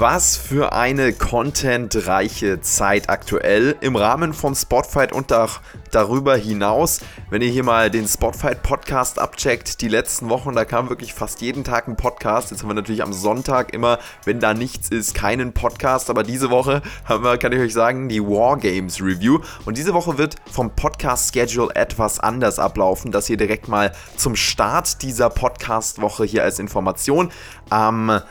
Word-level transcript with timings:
Was 0.00 0.38
für 0.38 0.72
eine 0.72 1.12
contentreiche 1.12 2.62
Zeit 2.62 3.10
aktuell 3.10 3.76
im 3.82 3.96
Rahmen 3.96 4.32
von 4.32 4.54
Spotfight 4.54 5.12
und 5.12 5.30
auch 5.30 5.60
darüber 5.90 6.36
hinaus. 6.38 7.00
Wenn 7.28 7.42
ihr 7.42 7.50
hier 7.50 7.64
mal 7.64 7.90
den 7.90 8.08
Spotfight 8.08 8.62
Podcast 8.62 9.18
abcheckt, 9.18 9.82
die 9.82 9.88
letzten 9.88 10.30
Wochen, 10.30 10.54
da 10.54 10.64
kam 10.64 10.88
wirklich 10.88 11.12
fast 11.12 11.42
jeden 11.42 11.64
Tag 11.64 11.86
ein 11.86 11.98
Podcast. 11.98 12.50
Jetzt 12.50 12.62
haben 12.62 12.70
wir 12.70 12.74
natürlich 12.74 13.02
am 13.02 13.12
Sonntag 13.12 13.74
immer, 13.74 13.98
wenn 14.24 14.40
da 14.40 14.54
nichts 14.54 14.88
ist, 14.88 15.14
keinen 15.14 15.52
Podcast. 15.52 16.08
Aber 16.08 16.22
diese 16.22 16.48
Woche 16.48 16.80
haben 17.04 17.22
wir, 17.22 17.36
kann 17.36 17.52
ich 17.52 17.60
euch 17.60 17.74
sagen, 17.74 18.08
die 18.08 18.22
Wargames 18.22 19.02
Review. 19.02 19.40
Und 19.66 19.76
diese 19.76 19.92
Woche 19.92 20.16
wird 20.16 20.36
vom 20.50 20.74
Podcast 20.74 21.34
Schedule 21.34 21.74
etwas 21.74 22.20
anders 22.20 22.58
ablaufen. 22.58 23.12
Das 23.12 23.26
hier 23.26 23.36
direkt 23.36 23.68
mal 23.68 23.92
zum 24.16 24.34
Start 24.34 25.02
dieser 25.02 25.28
Podcast-Woche 25.28 26.24
hier 26.24 26.42
als 26.42 26.58
Information. 26.58 27.30
Am 27.68 28.08
ähm, 28.08 28.22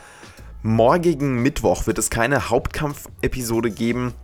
morgigen 0.62 1.42
Mittwoch 1.42 1.86
wird 1.86 1.98
es 1.98 2.10
keine 2.10 2.50
Hauptkampf-Episode 2.50 3.70
geben. 3.70 4.14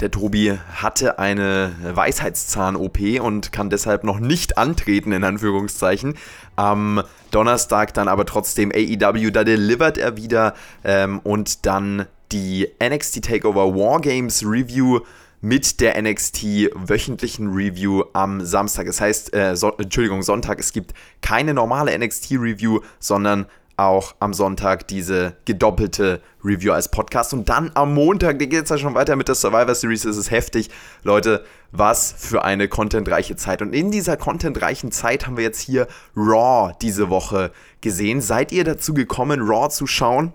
Der 0.00 0.10
Tobi 0.10 0.56
hatte 0.74 1.18
eine 1.18 1.72
Weisheitszahn-OP 1.82 3.20
und 3.20 3.50
kann 3.52 3.68
deshalb 3.68 4.04
noch 4.04 4.20
nicht 4.20 4.56
antreten, 4.56 5.10
in 5.12 5.24
Anführungszeichen. 5.24 6.14
Am 6.54 7.02
Donnerstag 7.32 7.94
dann 7.94 8.06
aber 8.06 8.24
trotzdem 8.24 8.70
AEW, 8.72 9.30
da 9.30 9.42
delivert 9.42 9.98
er 9.98 10.16
wieder 10.16 10.54
ähm, 10.84 11.18
und 11.24 11.66
dann 11.66 12.06
die 12.30 12.68
NXT 12.82 13.24
Takeover 13.24 13.74
Wargames 13.74 14.44
Review 14.44 15.00
mit 15.40 15.80
der 15.80 16.00
NXT 16.00 16.70
wöchentlichen 16.74 17.48
Review 17.52 18.02
am 18.12 18.44
Samstag. 18.44 18.86
Das 18.86 19.00
heißt, 19.00 19.34
äh, 19.34 19.56
so, 19.56 19.72
Entschuldigung, 19.78 20.22
Sonntag, 20.22 20.58
es 20.58 20.72
gibt 20.72 20.94
keine 21.22 21.54
normale 21.54 21.96
NXT 21.96 22.32
Review, 22.32 22.80
sondern 22.98 23.46
auch 23.78 24.14
am 24.18 24.34
Sonntag 24.34 24.88
diese 24.88 25.36
gedoppelte 25.44 26.20
Review 26.44 26.72
als 26.72 26.90
Podcast. 26.90 27.32
Und 27.32 27.48
dann 27.48 27.70
am 27.74 27.94
Montag, 27.94 28.38
geht 28.38 28.52
es 28.52 28.70
ja 28.70 28.78
schon 28.78 28.94
weiter 28.94 29.16
mit 29.16 29.28
der 29.28 29.34
Survivor 29.34 29.74
Series, 29.74 30.04
es 30.04 30.16
ist 30.16 30.30
heftig. 30.30 30.70
Leute, 31.02 31.44
was 31.70 32.14
für 32.16 32.44
eine 32.44 32.68
contentreiche 32.68 33.36
Zeit. 33.36 33.62
Und 33.62 33.72
in 33.72 33.90
dieser 33.90 34.16
contentreichen 34.16 34.90
Zeit 34.90 35.26
haben 35.26 35.36
wir 35.36 35.44
jetzt 35.44 35.60
hier 35.60 35.86
Raw 36.16 36.72
diese 36.82 37.08
Woche 37.10 37.52
gesehen. 37.80 38.20
Seid 38.20 38.52
ihr 38.52 38.64
dazu 38.64 38.94
gekommen, 38.94 39.40
Raw 39.40 39.68
zu 39.68 39.86
schauen? 39.86 40.32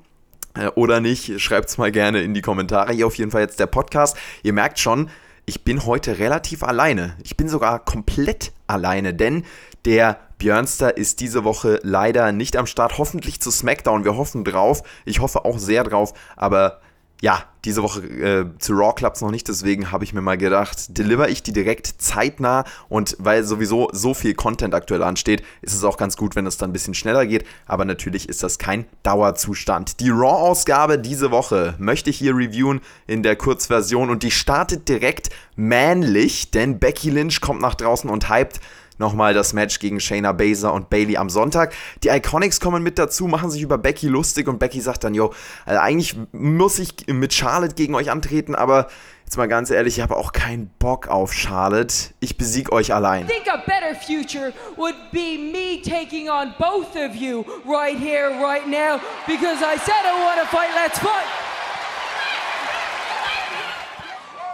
Äh, 0.55 0.67
oder 0.75 1.01
nicht? 1.01 1.41
Schreibt 1.41 1.69
es 1.69 1.77
mal 1.77 1.91
gerne 1.91 2.21
in 2.21 2.33
die 2.33 2.41
Kommentare. 2.41 2.93
Hier 2.93 3.07
auf 3.07 3.15
jeden 3.15 3.31
Fall 3.31 3.41
jetzt 3.41 3.59
der 3.59 3.67
Podcast. 3.67 4.15
Ihr 4.43 4.53
merkt 4.53 4.79
schon, 4.79 5.09
ich 5.45 5.63
bin 5.63 5.85
heute 5.85 6.19
relativ 6.19 6.63
alleine. 6.63 7.17
Ich 7.23 7.35
bin 7.35 7.49
sogar 7.49 7.83
komplett 7.83 8.53
alleine, 8.67 9.13
denn 9.13 9.43
der 9.85 10.19
Björnster 10.43 10.97
ist 10.97 11.21
diese 11.21 11.45
Woche 11.45 11.79
leider 11.83 12.33
nicht 12.33 12.57
am 12.57 12.67
Start. 12.67 12.97
Hoffentlich 12.97 13.39
zu 13.39 13.49
SmackDown. 13.49 14.03
Wir 14.03 14.17
hoffen 14.17 14.43
drauf. 14.43 14.83
Ich 15.05 15.21
hoffe 15.21 15.45
auch 15.45 15.57
sehr 15.57 15.85
drauf. 15.85 16.13
Aber 16.35 16.81
ja, 17.21 17.45
diese 17.63 17.81
Woche 17.81 18.01
äh, 18.01 18.45
zu 18.59 18.73
Raw 18.73 18.93
klappt 18.93 19.21
noch 19.21 19.31
nicht, 19.31 19.47
deswegen 19.47 19.93
habe 19.93 20.03
ich 20.03 20.13
mir 20.13 20.19
mal 20.19 20.37
gedacht, 20.37 20.97
deliver 20.97 21.29
ich 21.29 21.41
die 21.41 21.53
direkt 21.53 21.87
zeitnah 21.99 22.65
und 22.89 23.15
weil 23.17 23.45
sowieso 23.45 23.87
so 23.93 24.13
viel 24.13 24.33
Content 24.33 24.73
aktuell 24.73 25.01
ansteht, 25.01 25.41
ist 25.61 25.73
es 25.73 25.85
auch 25.85 25.95
ganz 25.95 26.17
gut, 26.17 26.35
wenn 26.35 26.45
es 26.45 26.57
dann 26.57 26.71
ein 26.71 26.73
bisschen 26.73 26.93
schneller 26.93 27.25
geht, 27.25 27.45
aber 27.65 27.85
natürlich 27.85 28.27
ist 28.27 28.43
das 28.43 28.57
kein 28.57 28.85
Dauerzustand. 29.03 30.01
Die 30.01 30.09
Raw-Ausgabe 30.09 30.99
diese 30.99 31.31
Woche 31.31 31.75
möchte 31.77 32.09
ich 32.09 32.17
hier 32.17 32.35
reviewen 32.35 32.81
in 33.07 33.23
der 33.23 33.37
Kurzversion 33.37 34.09
und 34.09 34.23
die 34.23 34.31
startet 34.31 34.89
direkt 34.89 35.29
männlich, 35.55 36.51
denn 36.51 36.79
Becky 36.79 37.09
Lynch 37.09 37.39
kommt 37.39 37.61
nach 37.61 37.75
draußen 37.75 38.09
und 38.09 38.29
hypt 38.29 38.59
nochmal 39.03 39.33
das 39.33 39.51
Match 39.51 39.79
gegen 39.79 39.99
Shayna 39.99 40.31
Baszler 40.31 40.73
und 40.73 40.89
Bailey 40.89 41.17
am 41.17 41.29
Sonntag. 41.29 41.73
Die 42.03 42.07
Iconics 42.07 42.61
kommen 42.61 42.81
mit 42.81 42.97
dazu, 42.97 43.27
machen 43.27 43.51
sich 43.51 43.61
über 43.61 43.77
Becky 43.77 44.07
lustig 44.07 44.47
und 44.47 44.59
Becky 44.59 44.79
sagt 44.79 45.03
dann, 45.03 45.13
yo, 45.13 45.33
also 45.65 45.79
eigentlich 45.81 46.15
muss 46.31 46.79
ich 46.79 46.93
mit 47.07 47.33
Charlotte 47.33 47.75
gegen 47.75 47.95
euch 47.95 48.09
antreten, 48.09 48.55
aber 48.55 48.87
jetzt 49.25 49.35
mal 49.35 49.49
ganz 49.49 49.71
ehrlich, 49.71 49.97
ich 49.97 50.01
habe 50.01 50.15
auch 50.15 50.31
keinen 50.31 50.71
Bock 50.79 51.09
auf 51.09 51.33
Charlotte. 51.33 51.93
Ich 52.21 52.37
besieg 52.37 52.71
euch 52.71 52.93
allein. 52.93 53.25
I 53.25 53.27
think 53.27 53.47
a 53.47 53.57
better 53.57 53.93
future 53.93 54.53
would 54.77 54.95
be 55.11 55.37
me 55.37 55.81
taking 55.83 56.29
on 56.29 56.53
both 56.57 56.95
of 56.95 57.13
you 57.13 57.43
right 57.65 57.97
here, 57.97 58.29
right 58.41 58.65
now, 58.65 59.01
because 59.27 59.61
I 59.61 59.77
said 59.77 60.05
I 60.05 60.15
want 60.23 60.39
to 60.39 60.47
fight, 60.47 60.69
let's 60.75 60.97
fight. 60.99 61.27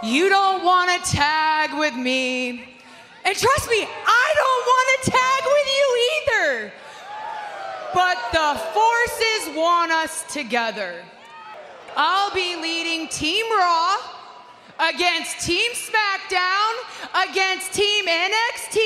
You 0.02 0.28
don't 0.28 0.64
want 0.64 0.90
to 0.90 1.16
tag 1.16 1.78
with 1.78 1.94
me. 1.94 2.69
And 3.24 3.36
trust 3.36 3.68
me, 3.68 3.86
I 3.86 4.26
don't 4.40 4.64
want 4.72 4.88
to 5.04 5.10
tag 5.10 5.42
with 5.46 5.68
you 5.76 5.86
either. 6.16 6.72
But 7.94 8.18
the 8.32 8.58
forces 8.72 9.56
want 9.56 9.92
us 9.92 10.24
together. 10.32 10.94
I'll 11.96 12.32
be 12.32 12.56
leading 12.56 13.08
Team 13.08 13.44
Raw 13.50 13.96
against 14.78 15.40
Team 15.40 15.70
SmackDown 15.72 17.28
against 17.28 17.74
Team 17.74 18.06
NXT 18.06 18.76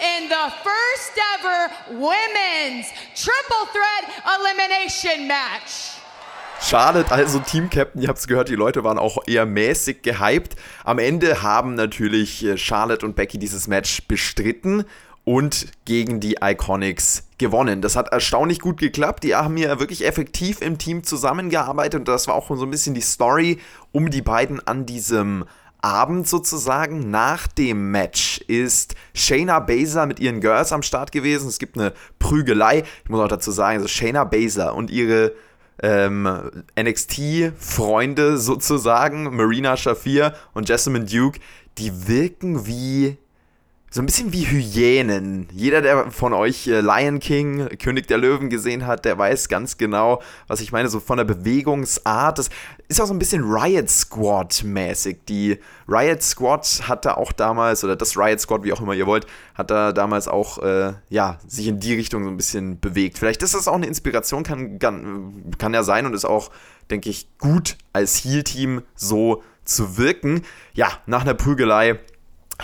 in 0.00 0.28
the 0.28 0.52
first 0.64 1.18
ever 1.34 1.70
women's 2.00 2.86
triple 3.14 3.66
threat 3.66 4.22
elimination 4.38 5.28
match. 5.28 5.95
Charlotte, 6.68 7.12
also 7.12 7.38
Team-Captain, 7.38 8.02
ihr 8.02 8.08
habt 8.08 8.18
es 8.18 8.26
gehört, 8.26 8.48
die 8.48 8.56
Leute 8.56 8.82
waren 8.82 8.98
auch 8.98 9.18
eher 9.28 9.46
mäßig 9.46 10.02
gehypt. 10.02 10.56
Am 10.82 10.98
Ende 10.98 11.44
haben 11.44 11.74
natürlich 11.74 12.44
äh, 12.44 12.56
Charlotte 12.56 13.06
und 13.06 13.14
Becky 13.14 13.38
dieses 13.38 13.68
Match 13.68 14.08
bestritten 14.08 14.84
und 15.22 15.68
gegen 15.84 16.18
die 16.18 16.38
Iconics 16.42 17.28
gewonnen. 17.38 17.82
Das 17.82 17.94
hat 17.94 18.08
erstaunlich 18.08 18.58
gut 18.58 18.78
geklappt. 18.78 19.22
Die 19.22 19.36
haben 19.36 19.56
hier 19.56 19.78
wirklich 19.78 20.04
effektiv 20.04 20.60
im 20.60 20.76
Team 20.76 21.04
zusammengearbeitet 21.04 22.00
und 22.00 22.08
das 22.08 22.26
war 22.26 22.34
auch 22.34 22.48
so 22.48 22.64
ein 22.64 22.70
bisschen 22.70 22.94
die 22.94 23.00
Story 23.00 23.60
um 23.92 24.10
die 24.10 24.22
beiden 24.22 24.66
an 24.66 24.86
diesem 24.86 25.44
Abend 25.82 26.26
sozusagen 26.26 27.10
nach 27.12 27.46
dem 27.46 27.92
Match 27.92 28.38
ist 28.48 28.96
Shayna 29.14 29.60
Baszler 29.60 30.06
mit 30.06 30.18
ihren 30.18 30.40
Girls 30.40 30.72
am 30.72 30.82
Start 30.82 31.12
gewesen. 31.12 31.48
Es 31.48 31.60
gibt 31.60 31.78
eine 31.78 31.92
Prügelei. 32.18 32.82
Ich 33.04 33.08
muss 33.08 33.20
auch 33.20 33.28
dazu 33.28 33.52
sagen, 33.52 33.76
also 33.76 33.86
Shayna 33.86 34.24
Baszler 34.24 34.74
und 34.74 34.90
ihre 34.90 35.32
ähm, 35.82 36.64
NXT-Freunde 36.78 38.38
sozusagen, 38.38 39.34
Marina 39.36 39.76
Shafir 39.76 40.34
und 40.54 40.68
Jessamine 40.68 41.04
Duke, 41.04 41.40
die 41.78 42.08
wirken 42.08 42.66
wie 42.66 43.18
so 43.96 44.02
ein 44.02 44.06
bisschen 44.06 44.30
wie 44.34 44.46
Hyänen. 44.46 45.48
Jeder, 45.52 45.80
der 45.80 46.10
von 46.10 46.34
euch 46.34 46.66
äh, 46.66 46.82
Lion 46.82 47.18
King, 47.18 47.66
König 47.78 48.06
der 48.06 48.18
Löwen 48.18 48.50
gesehen 48.50 48.86
hat, 48.86 49.06
der 49.06 49.16
weiß 49.16 49.48
ganz 49.48 49.78
genau, 49.78 50.20
was 50.48 50.60
ich 50.60 50.70
meine, 50.70 50.90
so 50.90 51.00
von 51.00 51.16
der 51.16 51.24
Bewegungsart. 51.24 52.38
Das 52.38 52.50
ist 52.88 53.00
auch 53.00 53.06
so 53.06 53.14
ein 53.14 53.18
bisschen 53.18 53.42
Riot 53.42 53.88
Squad 53.88 54.64
mäßig. 54.64 55.20
Die 55.30 55.58
Riot 55.88 56.22
Squad 56.22 56.82
hatte 56.86 57.16
auch 57.16 57.32
damals, 57.32 57.84
oder 57.84 57.96
das 57.96 58.18
Riot 58.18 58.38
Squad, 58.38 58.64
wie 58.64 58.74
auch 58.74 58.82
immer 58.82 58.92
ihr 58.92 59.06
wollt, 59.06 59.26
hat 59.54 59.70
da 59.70 59.92
damals 59.92 60.28
auch, 60.28 60.58
äh, 60.58 60.92
ja, 61.08 61.38
sich 61.46 61.66
in 61.66 61.80
die 61.80 61.94
Richtung 61.94 62.22
so 62.22 62.28
ein 62.28 62.36
bisschen 62.36 62.78
bewegt. 62.78 63.16
Vielleicht 63.16 63.42
ist 63.42 63.54
das 63.54 63.66
auch 63.66 63.76
eine 63.76 63.86
Inspiration, 63.86 64.42
kann, 64.42 64.78
kann, 64.78 65.54
kann 65.56 65.72
ja 65.72 65.82
sein 65.82 66.04
und 66.04 66.12
ist 66.12 66.26
auch, 66.26 66.50
denke 66.90 67.08
ich, 67.08 67.28
gut 67.38 67.78
als 67.94 68.22
Heal-Team 68.22 68.82
so 68.94 69.42
zu 69.64 69.96
wirken. 69.96 70.42
Ja, 70.74 70.90
nach 71.06 71.22
einer 71.22 71.32
Prügelei 71.32 71.98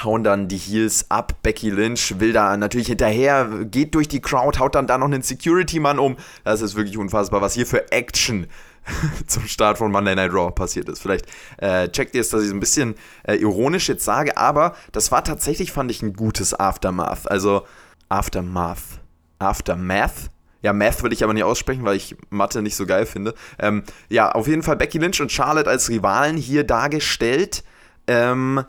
hauen 0.02 0.24
dann 0.24 0.48
die 0.48 0.56
Heels 0.56 1.10
ab. 1.10 1.34
Becky 1.42 1.70
Lynch 1.70 2.18
will 2.18 2.32
da 2.32 2.56
natürlich 2.56 2.88
hinterher, 2.88 3.48
geht 3.64 3.94
durch 3.94 4.08
die 4.08 4.20
Crowd, 4.20 4.58
haut 4.58 4.74
dann 4.74 4.86
da 4.86 4.98
noch 4.98 5.06
einen 5.06 5.22
Security-Mann 5.22 5.98
um. 5.98 6.16
Das 6.44 6.62
ist 6.62 6.74
wirklich 6.74 6.98
unfassbar, 6.98 7.40
was 7.40 7.54
hier 7.54 7.66
für 7.66 7.92
Action 7.92 8.46
zum 9.26 9.46
Start 9.46 9.78
von 9.78 9.92
Monday 9.92 10.14
Night 10.14 10.32
Raw 10.32 10.50
passiert 10.50 10.88
ist. 10.88 11.02
Vielleicht 11.02 11.26
äh, 11.58 11.88
checkt 11.88 12.14
ihr 12.14 12.20
es, 12.20 12.30
dass 12.30 12.42
ich 12.42 12.48
es 12.48 12.54
ein 12.54 12.60
bisschen 12.60 12.94
äh, 13.24 13.36
ironisch 13.36 13.88
jetzt 13.88 14.04
sage, 14.04 14.36
aber 14.36 14.74
das 14.92 15.12
war 15.12 15.24
tatsächlich, 15.24 15.72
fand 15.72 15.90
ich, 15.90 16.02
ein 16.02 16.14
gutes 16.14 16.58
Aftermath. 16.58 17.30
Also 17.30 17.66
Aftermath. 18.08 19.00
Aftermath? 19.38 20.30
Ja, 20.62 20.72
Math 20.72 21.02
will 21.02 21.12
ich 21.12 21.24
aber 21.24 21.34
nicht 21.34 21.42
aussprechen, 21.42 21.84
weil 21.84 21.96
ich 21.96 22.16
Mathe 22.30 22.62
nicht 22.62 22.76
so 22.76 22.86
geil 22.86 23.04
finde. 23.04 23.34
Ähm, 23.58 23.82
ja, 24.08 24.30
auf 24.30 24.46
jeden 24.46 24.62
Fall 24.62 24.76
Becky 24.76 24.98
Lynch 24.98 25.20
und 25.20 25.32
Charlotte 25.32 25.68
als 25.68 25.88
Rivalen 25.88 26.36
hier 26.36 26.62
dargestellt. 26.62 27.64
Ähm, 28.06 28.64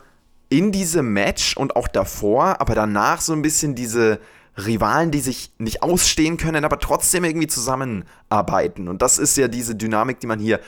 in 0.48 0.72
diesem 0.72 1.12
Match 1.12 1.56
und 1.56 1.76
auch 1.76 1.88
davor, 1.88 2.60
aber 2.60 2.74
danach 2.74 3.20
so 3.20 3.32
ein 3.32 3.42
bisschen 3.42 3.74
diese 3.74 4.20
Rivalen, 4.56 5.10
die 5.10 5.20
sich 5.20 5.52
nicht 5.58 5.82
ausstehen 5.82 6.36
können, 6.36 6.64
aber 6.64 6.78
trotzdem 6.78 7.24
irgendwie 7.24 7.48
zusammenarbeiten. 7.48 8.88
Und 8.88 9.02
das 9.02 9.18
ist 9.18 9.36
ja 9.36 9.48
diese 9.48 9.74
Dynamik, 9.74 10.20
die 10.20 10.26
man 10.26 10.38
hier 10.38 10.60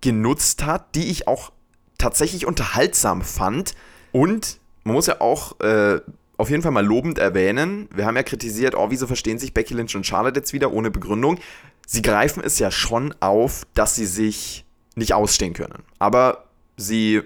genutzt 0.00 0.64
hat, 0.64 0.94
die 0.94 1.10
ich 1.10 1.26
auch 1.26 1.52
tatsächlich 1.98 2.46
unterhaltsam 2.46 3.22
fand. 3.22 3.74
Und 4.12 4.60
man 4.84 4.94
muss 4.94 5.06
ja 5.06 5.20
auch 5.20 5.58
äh, 5.60 6.00
auf 6.36 6.50
jeden 6.50 6.62
Fall 6.62 6.72
mal 6.72 6.84
lobend 6.84 7.18
erwähnen. 7.18 7.88
Wir 7.94 8.06
haben 8.06 8.16
ja 8.16 8.22
kritisiert, 8.22 8.74
oh, 8.74 8.90
wieso 8.90 9.06
verstehen 9.06 9.38
sich 9.38 9.54
Becky 9.54 9.74
Lynch 9.74 9.96
und 9.96 10.06
Charlotte 10.06 10.38
jetzt 10.38 10.52
wieder 10.52 10.72
ohne 10.72 10.90
Begründung? 10.90 11.38
Sie 11.86 12.02
greifen 12.02 12.42
es 12.44 12.58
ja 12.58 12.70
schon 12.70 13.14
auf, 13.20 13.66
dass 13.74 13.94
sie 13.94 14.06
sich 14.06 14.64
nicht 14.94 15.14
ausstehen 15.14 15.54
können. 15.54 15.82
Aber 15.98 16.44
sie 16.76 17.22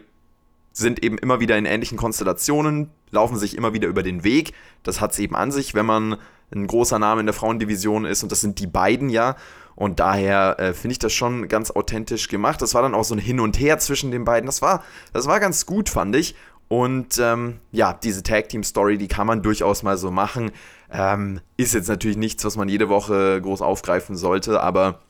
sind 0.76 1.02
eben 1.02 1.16
immer 1.16 1.40
wieder 1.40 1.56
in 1.56 1.64
ähnlichen 1.64 1.96
Konstellationen, 1.96 2.90
laufen 3.10 3.38
sich 3.38 3.56
immer 3.56 3.72
wieder 3.72 3.88
über 3.88 4.02
den 4.02 4.24
Weg. 4.24 4.52
Das 4.82 5.00
hat 5.00 5.12
es 5.12 5.18
eben 5.18 5.34
an 5.34 5.50
sich, 5.50 5.74
wenn 5.74 5.86
man 5.86 6.18
ein 6.54 6.66
großer 6.66 6.98
Name 6.98 7.20
in 7.20 7.26
der 7.26 7.32
Frauendivision 7.32 8.04
ist 8.04 8.22
und 8.22 8.30
das 8.30 8.42
sind 8.42 8.58
die 8.58 8.66
beiden 8.66 9.08
ja. 9.08 9.36
Und 9.74 10.00
daher 10.00 10.58
äh, 10.58 10.74
finde 10.74 10.92
ich 10.92 10.98
das 10.98 11.12
schon 11.12 11.48
ganz 11.48 11.70
authentisch 11.70 12.28
gemacht. 12.28 12.60
Das 12.60 12.74
war 12.74 12.82
dann 12.82 12.94
auch 12.94 13.04
so 13.04 13.14
ein 13.14 13.18
Hin 13.18 13.40
und 13.40 13.58
Her 13.58 13.78
zwischen 13.78 14.10
den 14.10 14.24
beiden. 14.24 14.46
Das 14.46 14.60
war, 14.60 14.84
das 15.12 15.26
war 15.26 15.40
ganz 15.40 15.64
gut, 15.64 15.88
fand 15.88 16.14
ich. 16.14 16.34
Und 16.68 17.18
ähm, 17.18 17.58
ja, 17.72 17.92
diese 17.94 18.22
Tag 18.22 18.48
Team 18.50 18.62
Story, 18.62 18.98
die 18.98 19.08
kann 19.08 19.26
man 19.26 19.42
durchaus 19.42 19.82
mal 19.82 19.96
so 19.96 20.10
machen. 20.10 20.50
Ähm, 20.90 21.40
ist 21.56 21.74
jetzt 21.74 21.88
natürlich 21.88 22.16
nichts, 22.18 22.44
was 22.44 22.56
man 22.56 22.68
jede 22.68 22.88
Woche 22.88 23.40
groß 23.40 23.62
aufgreifen 23.62 24.16
sollte, 24.16 24.62
aber 24.62 25.00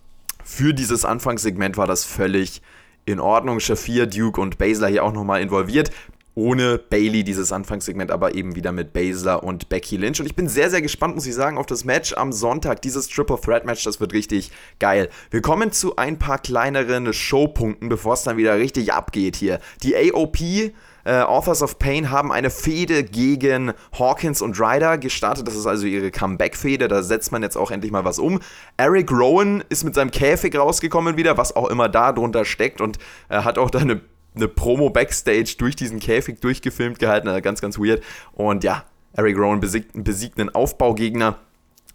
für 0.44 0.74
dieses 0.74 1.04
Anfangssegment 1.04 1.76
war 1.76 1.86
das 1.86 2.04
völlig 2.04 2.62
in 3.06 3.20
Ordnung. 3.20 3.60
Shafir, 3.60 4.06
Duke 4.06 4.40
und 4.40 4.58
Baszler 4.58 4.88
hier 4.88 5.04
auch 5.04 5.12
nochmal 5.12 5.40
involviert. 5.40 5.90
Ohne 6.34 6.76
Bailey 6.76 7.24
dieses 7.24 7.50
Anfangssegment, 7.50 8.10
aber 8.10 8.34
eben 8.34 8.56
wieder 8.56 8.70
mit 8.70 8.92
Baszler 8.92 9.42
und 9.42 9.70
Becky 9.70 9.96
Lynch. 9.96 10.20
Und 10.20 10.26
ich 10.26 10.36
bin 10.36 10.48
sehr, 10.48 10.68
sehr 10.68 10.82
gespannt, 10.82 11.14
muss 11.14 11.26
ich 11.26 11.34
sagen, 11.34 11.56
auf 11.56 11.64
das 11.64 11.86
Match 11.86 12.12
am 12.12 12.30
Sonntag. 12.30 12.82
Dieses 12.82 13.08
Triple 13.08 13.40
Threat 13.40 13.64
Match, 13.64 13.84
das 13.84 14.00
wird 14.00 14.12
richtig 14.12 14.50
geil. 14.78 15.08
Wir 15.30 15.40
kommen 15.40 15.72
zu 15.72 15.96
ein 15.96 16.18
paar 16.18 16.38
kleineren 16.38 17.10
Showpunkten, 17.14 17.88
bevor 17.88 18.12
es 18.14 18.24
dann 18.24 18.36
wieder 18.36 18.58
richtig 18.58 18.92
abgeht 18.92 19.36
hier. 19.36 19.60
Die 19.82 19.96
AOP 19.96 20.72
äh, 21.06 21.22
Authors 21.22 21.62
of 21.62 21.78
Pain 21.78 22.10
haben 22.10 22.32
eine 22.32 22.50
Fehde 22.50 23.04
gegen 23.04 23.72
Hawkins 23.96 24.42
und 24.42 24.60
Ryder 24.60 24.98
gestartet. 24.98 25.46
Das 25.46 25.54
ist 25.54 25.66
also 25.66 25.86
ihre 25.86 26.10
Comeback-Fehde. 26.10 26.88
Da 26.88 27.02
setzt 27.02 27.30
man 27.30 27.42
jetzt 27.42 27.56
auch 27.56 27.70
endlich 27.70 27.92
mal 27.92 28.04
was 28.04 28.18
um. 28.18 28.40
Eric 28.76 29.12
Rowan 29.12 29.62
ist 29.68 29.84
mit 29.84 29.94
seinem 29.94 30.10
Käfig 30.10 30.58
rausgekommen 30.58 31.16
wieder, 31.16 31.38
was 31.38 31.54
auch 31.54 31.68
immer 31.70 31.88
da 31.88 32.12
drunter 32.12 32.44
steckt 32.44 32.80
und 32.80 32.98
äh, 33.28 33.38
hat 33.38 33.56
auch 33.56 33.70
da 33.70 33.78
eine, 33.78 34.00
eine 34.34 34.48
Promo 34.48 34.90
Backstage 34.90 35.54
durch 35.58 35.76
diesen 35.76 36.00
Käfig 36.00 36.40
durchgefilmt 36.40 36.98
gehalten. 36.98 37.28
Also 37.28 37.40
ganz, 37.40 37.60
ganz 37.60 37.78
weird. 37.78 38.02
Und 38.32 38.64
ja, 38.64 38.84
Eric 39.12 39.38
Rowan 39.38 39.60
besiegt, 39.60 39.92
besiegt 39.94 40.40
einen 40.40 40.54
Aufbaugegner 40.54 41.38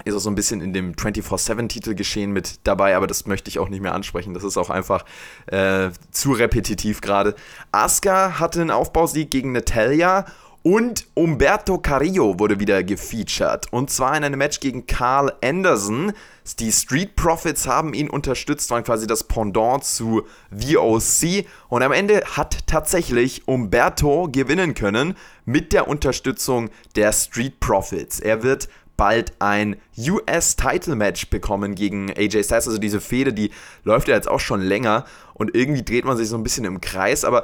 ist 0.05 0.15
auch 0.15 0.19
so 0.19 0.29
ein 0.29 0.35
bisschen 0.35 0.61
in 0.61 0.73
dem 0.73 0.93
24-7-Titel 0.93 1.95
geschehen 1.95 2.31
mit 2.31 2.59
dabei, 2.65 2.95
aber 2.95 3.07
das 3.07 3.25
möchte 3.25 3.49
ich 3.49 3.59
auch 3.59 3.69
nicht 3.69 3.81
mehr 3.81 3.93
ansprechen. 3.93 4.33
Das 4.33 4.43
ist 4.43 4.57
auch 4.57 4.69
einfach 4.69 5.05
äh, 5.47 5.89
zu 6.11 6.31
repetitiv 6.33 7.01
gerade. 7.01 7.35
Asuka 7.71 8.39
hatte 8.39 8.61
einen 8.61 8.71
Aufbausieg 8.71 9.31
gegen 9.31 9.51
Natalia 9.51 10.25
und 10.63 11.07
Umberto 11.15 11.79
Carrillo 11.79 12.37
wurde 12.37 12.59
wieder 12.59 12.83
gefeatured. 12.83 13.73
Und 13.73 13.89
zwar 13.89 14.15
in 14.15 14.23
einem 14.23 14.37
Match 14.37 14.59
gegen 14.59 14.85
Carl 14.85 15.33
Anderson. 15.43 16.13
Die 16.59 16.71
Street 16.71 17.15
Profits 17.15 17.67
haben 17.67 17.95
ihn 17.95 18.09
unterstützt, 18.09 18.69
waren 18.69 18.83
quasi 18.83 19.07
das 19.07 19.23
Pendant 19.23 19.83
zu 19.83 20.21
VOC. 20.51 21.45
Und 21.67 21.81
am 21.81 21.91
Ende 21.91 22.21
hat 22.35 22.67
tatsächlich 22.67 23.47
Umberto 23.47 24.29
gewinnen 24.31 24.75
können 24.75 25.15
mit 25.45 25.73
der 25.73 25.87
Unterstützung 25.87 26.69
der 26.95 27.11
Street 27.11 27.59
Profits. 27.59 28.19
Er 28.19 28.43
wird 28.43 28.69
bald 29.01 29.33
ein 29.39 29.77
US-Title-Match 29.97 31.31
bekommen 31.31 31.73
gegen 31.73 32.11
AJ 32.11 32.43
Styles. 32.43 32.67
Also 32.67 32.77
diese 32.77 33.01
Fehde, 33.01 33.33
die 33.33 33.49
läuft 33.83 34.07
ja 34.07 34.13
jetzt 34.13 34.27
auch 34.27 34.39
schon 34.39 34.61
länger 34.61 35.05
und 35.33 35.55
irgendwie 35.55 35.81
dreht 35.81 36.05
man 36.05 36.17
sich 36.17 36.29
so 36.29 36.37
ein 36.37 36.43
bisschen 36.43 36.65
im 36.65 36.81
Kreis. 36.81 37.25
Aber 37.25 37.43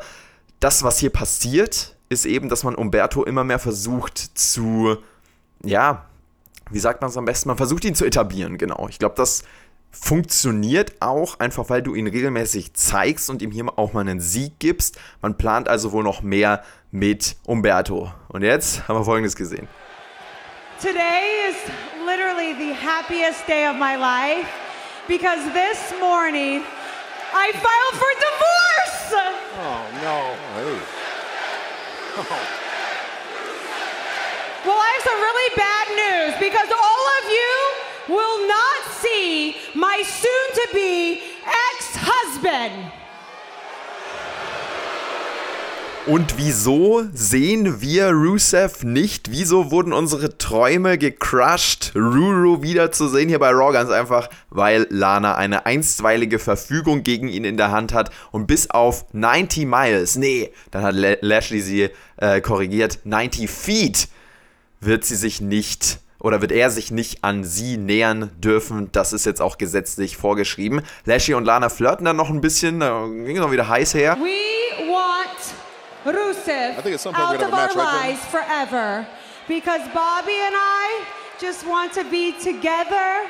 das, 0.60 0.84
was 0.84 1.00
hier 1.00 1.10
passiert, 1.10 1.96
ist 2.10 2.28
eben, 2.28 2.48
dass 2.48 2.64
man 2.64 2.76
Umberto 2.76 3.24
immer 3.24 3.44
mehr 3.44 3.58
versucht 3.58 4.20
zu, 4.20 4.98
ja, 5.64 6.06
wie 6.70 6.78
sagt 6.78 7.02
man 7.02 7.10
es 7.10 7.18
am 7.18 7.26
besten? 7.26 7.50
Man 7.50 7.58
versucht 7.58 7.86
ihn 7.86 7.96
zu 7.96 8.06
etablieren, 8.06 8.60
genau. 8.60 8.88
Ich 8.88 9.00
glaube, 9.00 9.16
das 9.16 9.42
funktioniert 9.90 10.94
auch, 11.00 11.40
einfach 11.40 11.72
weil 11.72 11.82
du 11.82 11.96
ihn 11.96 12.06
regelmäßig 12.06 12.76
zeigst 12.76 13.32
und 13.32 13.42
ihm 13.42 13.50
hier 13.50 13.66
auch 13.80 13.94
mal 13.94 14.02
einen 14.02 14.20
Sieg 14.20 14.60
gibst. 14.60 15.00
Man 15.24 15.40
plant 15.40 15.70
also 15.70 15.92
wohl 15.92 16.04
noch 16.04 16.22
mehr 16.22 16.64
mit 16.92 17.36
Umberto. 17.48 18.14
Und 18.28 18.44
jetzt 18.44 18.88
haben 18.88 19.00
wir 19.00 19.04
Folgendes 19.04 19.36
gesehen. 19.36 19.68
Today 20.80 21.50
is 21.50 22.06
literally 22.06 22.54
the 22.54 22.72
happiest 22.72 23.48
day 23.48 23.66
of 23.66 23.76
my 23.78 23.96
life 23.96 24.48
because 25.08 25.44
this 25.52 25.92
morning 26.00 26.64
I 27.34 27.50
filed 27.52 27.96
for 27.98 28.12
divorce. 28.22 29.10
Oh, 29.58 29.82
no. 30.06 30.38
Hey. 30.54 30.78
Oh. 32.18 32.54
Well, 34.66 34.76
I 34.76 34.90
have 35.00 35.04
some 35.08 35.22
really 35.22 35.50
bad 35.56 35.88
news 35.96 36.34
because 36.44 36.68
all 36.68 37.06
of 37.18 37.26
you 37.32 38.18
will 38.18 38.48
not 38.50 38.80
see 39.00 39.56
my 39.74 40.04
soon 40.04 40.48
to 40.56 40.68
be 40.74 41.22
ex 41.46 41.96
husband. 41.96 42.92
Und 46.08 46.38
wieso 46.38 47.04
sehen 47.14 47.82
wir 47.82 48.12
Rusev 48.12 48.86
nicht? 48.86 49.30
Wieso 49.30 49.72
wurden 49.72 49.92
unsere 49.92 50.38
Träume 50.38 50.98
gecrushed, 50.98 51.92
Ruru 51.96 52.62
wiederzusehen 52.62 53.28
hier 53.28 53.40
bei 53.40 53.50
Raw? 53.50 53.74
Ganz 53.74 53.90
einfach, 53.90 54.30
weil 54.50 54.88
Lana 54.90 55.36
eine 55.36 55.66
einstweilige 55.66 56.40
Verfügung 56.40 57.04
gegen 57.04 57.28
ihn 57.28 57.44
in 57.44 57.58
der 57.58 57.72
Hand 57.72 57.94
hat 57.94 58.12
und 58.32 58.48
bis 58.48 58.70
auf 58.70 59.04
90 59.12 59.66
Miles, 59.66 60.16
nee, 60.16 60.50
dann 60.72 60.84
hat 60.84 60.96
Lashley 60.96 61.60
sie 61.60 61.90
äh, 62.16 62.40
korrigiert, 62.40 63.00
90 63.04 63.50
Feet 63.50 64.08
wird 64.80 65.04
sie 65.04 65.18
sich 65.18 65.42
nicht 65.42 66.00
oder 66.20 66.40
wird 66.40 66.54
er 66.54 66.70
sich 66.70 66.90
nicht 66.90 67.26
an 67.26 67.44
sie 67.44 67.76
nähern 67.76 68.32
dürfen. 68.38 68.90
Das 68.94 69.12
ist 69.12 69.26
jetzt 69.26 69.42
auch 69.42 69.58
gesetzlich 69.58 70.16
vorgeschrieben. 70.16 70.84
Lashley 71.04 71.34
und 71.34 71.44
Lana 71.44 71.68
flirten 71.68 72.06
dann 72.06 72.16
noch 72.16 72.30
ein 72.30 72.40
bisschen, 72.40 72.80
da 72.80 73.06
ging 73.08 73.36
es 73.36 73.42
noch 73.42 73.52
wieder 73.52 73.68
heiß 73.68 73.94
her. 73.94 74.16
We 74.22 74.90
want 74.90 75.57
Rusev 76.08 76.78
out 77.14 77.42
of 77.42 77.54
our 77.54 77.76
lives 77.76 78.24
forever 78.32 79.06
because 79.48 79.82
Bobby 79.94 80.38
and 80.48 80.56
I 80.56 81.04
just 81.40 81.66
want 81.66 81.94
to 81.94 82.04
be 82.10 82.34
together 82.42 83.28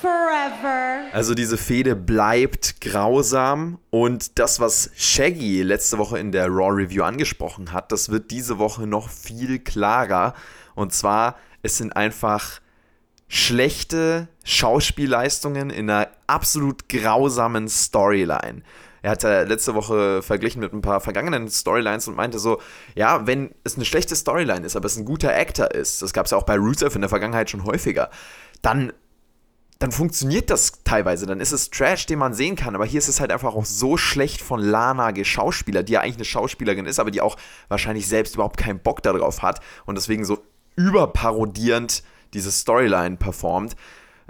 forever. 0.00 1.06
Also 1.12 1.34
diese 1.34 1.56
Fehde 1.56 1.94
bleibt 1.94 2.80
grausam 2.80 3.78
und 3.90 4.38
das, 4.38 4.60
was 4.60 4.90
Shaggy 4.96 5.62
letzte 5.62 5.98
Woche 5.98 6.18
in 6.18 6.32
der 6.32 6.48
Raw 6.48 6.70
Review 6.70 7.02
angesprochen 7.02 7.72
hat, 7.72 7.92
das 7.92 8.08
wird 8.08 8.30
diese 8.30 8.58
Woche 8.58 8.86
noch 8.86 9.08
viel 9.08 9.58
klarer. 9.58 10.34
Und 10.74 10.92
zwar, 10.92 11.36
es 11.62 11.78
sind 11.78 11.94
einfach 11.94 12.60
schlechte 13.28 14.28
Schauspielleistungen 14.44 15.70
in 15.70 15.88
einer 15.88 16.08
absolut 16.26 16.88
grausamen 16.88 17.68
Storyline. 17.68 18.62
Er 19.02 19.10
hat 19.10 19.22
ja 19.22 19.42
letzte 19.42 19.74
Woche 19.74 20.22
verglichen 20.22 20.60
mit 20.60 20.72
ein 20.72 20.82
paar 20.82 21.00
vergangenen 21.00 21.48
Storylines 21.48 22.08
und 22.08 22.16
meinte 22.16 22.38
so, 22.38 22.60
ja, 22.94 23.26
wenn 23.26 23.54
es 23.64 23.76
eine 23.76 23.84
schlechte 23.84 24.14
Storyline 24.14 24.66
ist, 24.66 24.76
aber 24.76 24.86
es 24.86 24.96
ein 24.96 25.04
guter 25.04 25.34
Actor 25.34 25.70
ist, 25.70 26.02
das 26.02 26.12
gab 26.12 26.26
es 26.26 26.32
ja 26.32 26.38
auch 26.38 26.44
bei 26.44 26.56
Rusev 26.56 26.94
in 26.94 27.00
der 27.00 27.08
Vergangenheit 27.08 27.50
schon 27.50 27.64
häufiger, 27.64 28.10
dann 28.62 28.92
dann 29.80 29.92
funktioniert 29.92 30.50
das 30.50 30.84
teilweise. 30.84 31.24
Dann 31.24 31.40
ist 31.40 31.52
es 31.52 31.70
Trash, 31.70 32.04
den 32.04 32.18
man 32.18 32.34
sehen 32.34 32.54
kann. 32.54 32.74
Aber 32.74 32.84
hier 32.84 32.98
ist 32.98 33.08
es 33.08 33.18
halt 33.18 33.32
einfach 33.32 33.54
auch 33.54 33.64
so 33.64 33.96
schlecht 33.96 34.42
von 34.42 34.60
Lana 34.60 35.10
geschauspielert, 35.10 35.88
die 35.88 35.94
ja 35.94 36.02
eigentlich 36.02 36.16
eine 36.16 36.26
Schauspielerin 36.26 36.84
ist, 36.84 37.00
aber 37.00 37.10
die 37.10 37.22
auch 37.22 37.36
wahrscheinlich 37.68 38.06
selbst 38.06 38.34
überhaupt 38.34 38.58
keinen 38.58 38.80
Bock 38.80 39.02
darauf 39.02 39.40
hat 39.40 39.60
und 39.86 39.94
deswegen 39.96 40.26
so 40.26 40.44
überparodierend 40.76 42.02
diese 42.34 42.52
Storyline 42.52 43.16
performt. 43.16 43.74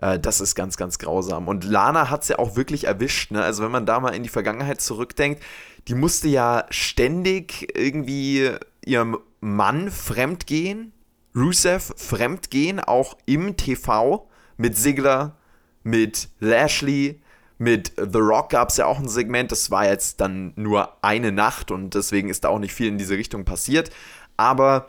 Äh, 0.01 0.19
das 0.19 0.41
ist 0.41 0.55
ganz, 0.55 0.77
ganz 0.77 0.99
grausam. 0.99 1.49
Und 1.49 1.65
Lana 1.65 2.11
hat 2.11 2.23
es 2.23 2.29
ja 2.29 2.39
auch 2.39 2.57
wirklich 2.57 2.85
erwischt. 2.85 3.31
Ne? 3.31 3.43
Also 3.43 3.63
wenn 3.63 3.71
man 3.71 3.87
da 3.87 4.01
mal 4.01 4.15
in 4.15 4.23
die 4.23 4.29
Vergangenheit 4.29 4.81
zurückdenkt, 4.81 5.43
die 5.89 5.95
musste 5.95 6.29
ja 6.29 6.67
ständig 6.71 7.77
irgendwie 7.77 8.51
ihrem 8.85 9.19
Mann 9.41 9.91
fremdgehen, 9.91 10.93
Rusev 11.35 11.93
fremdgehen, 11.97 12.81
auch 12.81 13.17
im 13.25 13.57
TV 13.57 14.29
mit 14.57 14.77
Sigler, 14.77 15.37
mit 15.83 16.29
Lashley, 16.41 17.23
mit 17.57 17.93
The 17.97 18.19
Rock 18.19 18.51
gab 18.51 18.71
es 18.71 18.79
ja 18.79 18.87
auch 18.87 18.99
ein 18.99 19.09
Segment, 19.09 19.53
das 19.53 19.71
war 19.71 19.87
jetzt 19.87 20.21
dann 20.21 20.53
nur 20.57 20.97
eine 21.05 21.31
Nacht 21.31 21.71
und 21.71 21.95
deswegen 21.95 22.31
ist 22.31 22.45
da 22.45 22.49
auch 22.49 22.59
nicht 22.59 22.73
viel 22.73 22.89
in 22.89 22.99
diese 22.99 23.17
Richtung 23.17 23.45
passiert. 23.45 23.91
Aber 24.37 24.89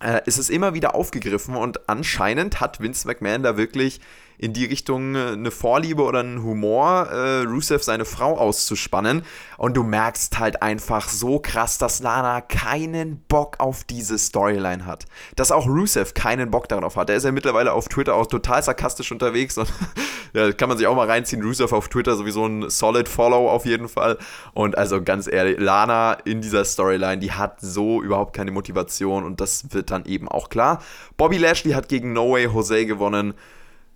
äh, 0.00 0.22
es 0.26 0.38
ist 0.38 0.50
immer 0.50 0.74
wieder 0.74 0.94
aufgegriffen 0.94 1.56
und 1.56 1.88
anscheinend 1.88 2.60
hat 2.60 2.80
Vince 2.80 3.06
McMahon 3.06 3.42
da 3.42 3.56
wirklich 3.56 4.00
in 4.38 4.52
die 4.52 4.64
Richtung 4.64 5.14
äh, 5.14 5.32
eine 5.32 5.50
Vorliebe 5.50 6.02
oder 6.02 6.20
einen 6.20 6.42
Humor, 6.42 7.08
äh, 7.10 7.42
Rusev 7.42 7.82
seine 7.82 8.04
Frau 8.04 8.36
auszuspannen. 8.36 9.22
Und 9.56 9.76
du 9.76 9.82
merkst 9.82 10.38
halt 10.38 10.62
einfach 10.62 11.08
so 11.08 11.38
krass, 11.38 11.78
dass 11.78 12.00
Lana 12.00 12.40
keinen 12.40 13.22
Bock 13.28 13.56
auf 13.58 13.84
diese 13.84 14.18
Storyline 14.18 14.84
hat. 14.84 15.06
Dass 15.36 15.52
auch 15.52 15.66
Rusev 15.66 16.14
keinen 16.14 16.50
Bock 16.50 16.68
darauf 16.68 16.96
hat. 16.96 17.08
Der 17.08 17.16
ist 17.16 17.24
ja 17.24 17.32
mittlerweile 17.32 17.72
auf 17.72 17.88
Twitter 17.88 18.14
auch 18.14 18.26
total 18.26 18.62
sarkastisch 18.62 19.12
unterwegs. 19.12 19.56
Und 19.56 19.72
ja, 20.34 20.52
kann 20.52 20.68
man 20.68 20.78
sich 20.78 20.86
auch 20.86 20.96
mal 20.96 21.08
reinziehen. 21.08 21.42
Rusev 21.42 21.72
auf 21.72 21.88
Twitter 21.88 22.16
sowieso 22.16 22.46
ein 22.46 22.68
solid 22.68 23.08
Follow 23.08 23.48
auf 23.48 23.64
jeden 23.64 23.88
Fall. 23.88 24.18
Und 24.52 24.76
also 24.76 25.02
ganz 25.02 25.26
ehrlich, 25.26 25.58
Lana 25.58 26.14
in 26.24 26.40
dieser 26.40 26.64
Storyline, 26.64 27.18
die 27.18 27.32
hat 27.32 27.60
so 27.60 28.02
überhaupt 28.02 28.34
keine 28.34 28.50
Motivation. 28.50 29.24
Und 29.24 29.40
das 29.40 29.72
wird 29.72 29.90
dann 29.90 30.04
eben 30.04 30.28
auch 30.28 30.50
klar. 30.50 30.82
Bobby 31.16 31.38
Lashley 31.38 31.72
hat 31.72 31.88
gegen 31.88 32.12
No 32.12 32.32
Way 32.32 32.44
Jose 32.44 32.86
gewonnen. 32.86 33.34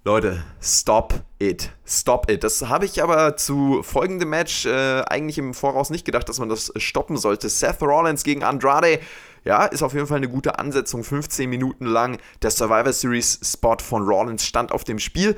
Leute, 0.02 0.42
stop 0.62 1.24
it. 1.38 1.72
Stop 1.86 2.30
it. 2.30 2.42
Das 2.42 2.62
habe 2.62 2.86
ich 2.86 3.02
aber 3.02 3.36
zu 3.36 3.82
folgendem 3.82 4.30
Match 4.30 4.64
äh, 4.64 5.02
eigentlich 5.02 5.36
im 5.36 5.52
Voraus 5.52 5.90
nicht 5.90 6.06
gedacht, 6.06 6.26
dass 6.26 6.38
man 6.38 6.48
das 6.48 6.72
stoppen 6.76 7.18
sollte. 7.18 7.50
Seth 7.50 7.82
Rollins 7.82 8.24
gegen 8.24 8.42
Andrade. 8.42 8.98
Ja, 9.44 9.66
ist 9.66 9.82
auf 9.82 9.92
jeden 9.92 10.06
Fall 10.06 10.16
eine 10.16 10.30
gute 10.30 10.58
Ansetzung. 10.58 11.04
15 11.04 11.50
Minuten 11.50 11.84
lang 11.84 12.18
der 12.40 12.50
Survivor 12.50 12.94
Series 12.94 13.40
Spot 13.42 13.76
von 13.78 14.02
Rollins 14.02 14.46
stand 14.46 14.72
auf 14.72 14.84
dem 14.84 14.98
Spiel. 14.98 15.36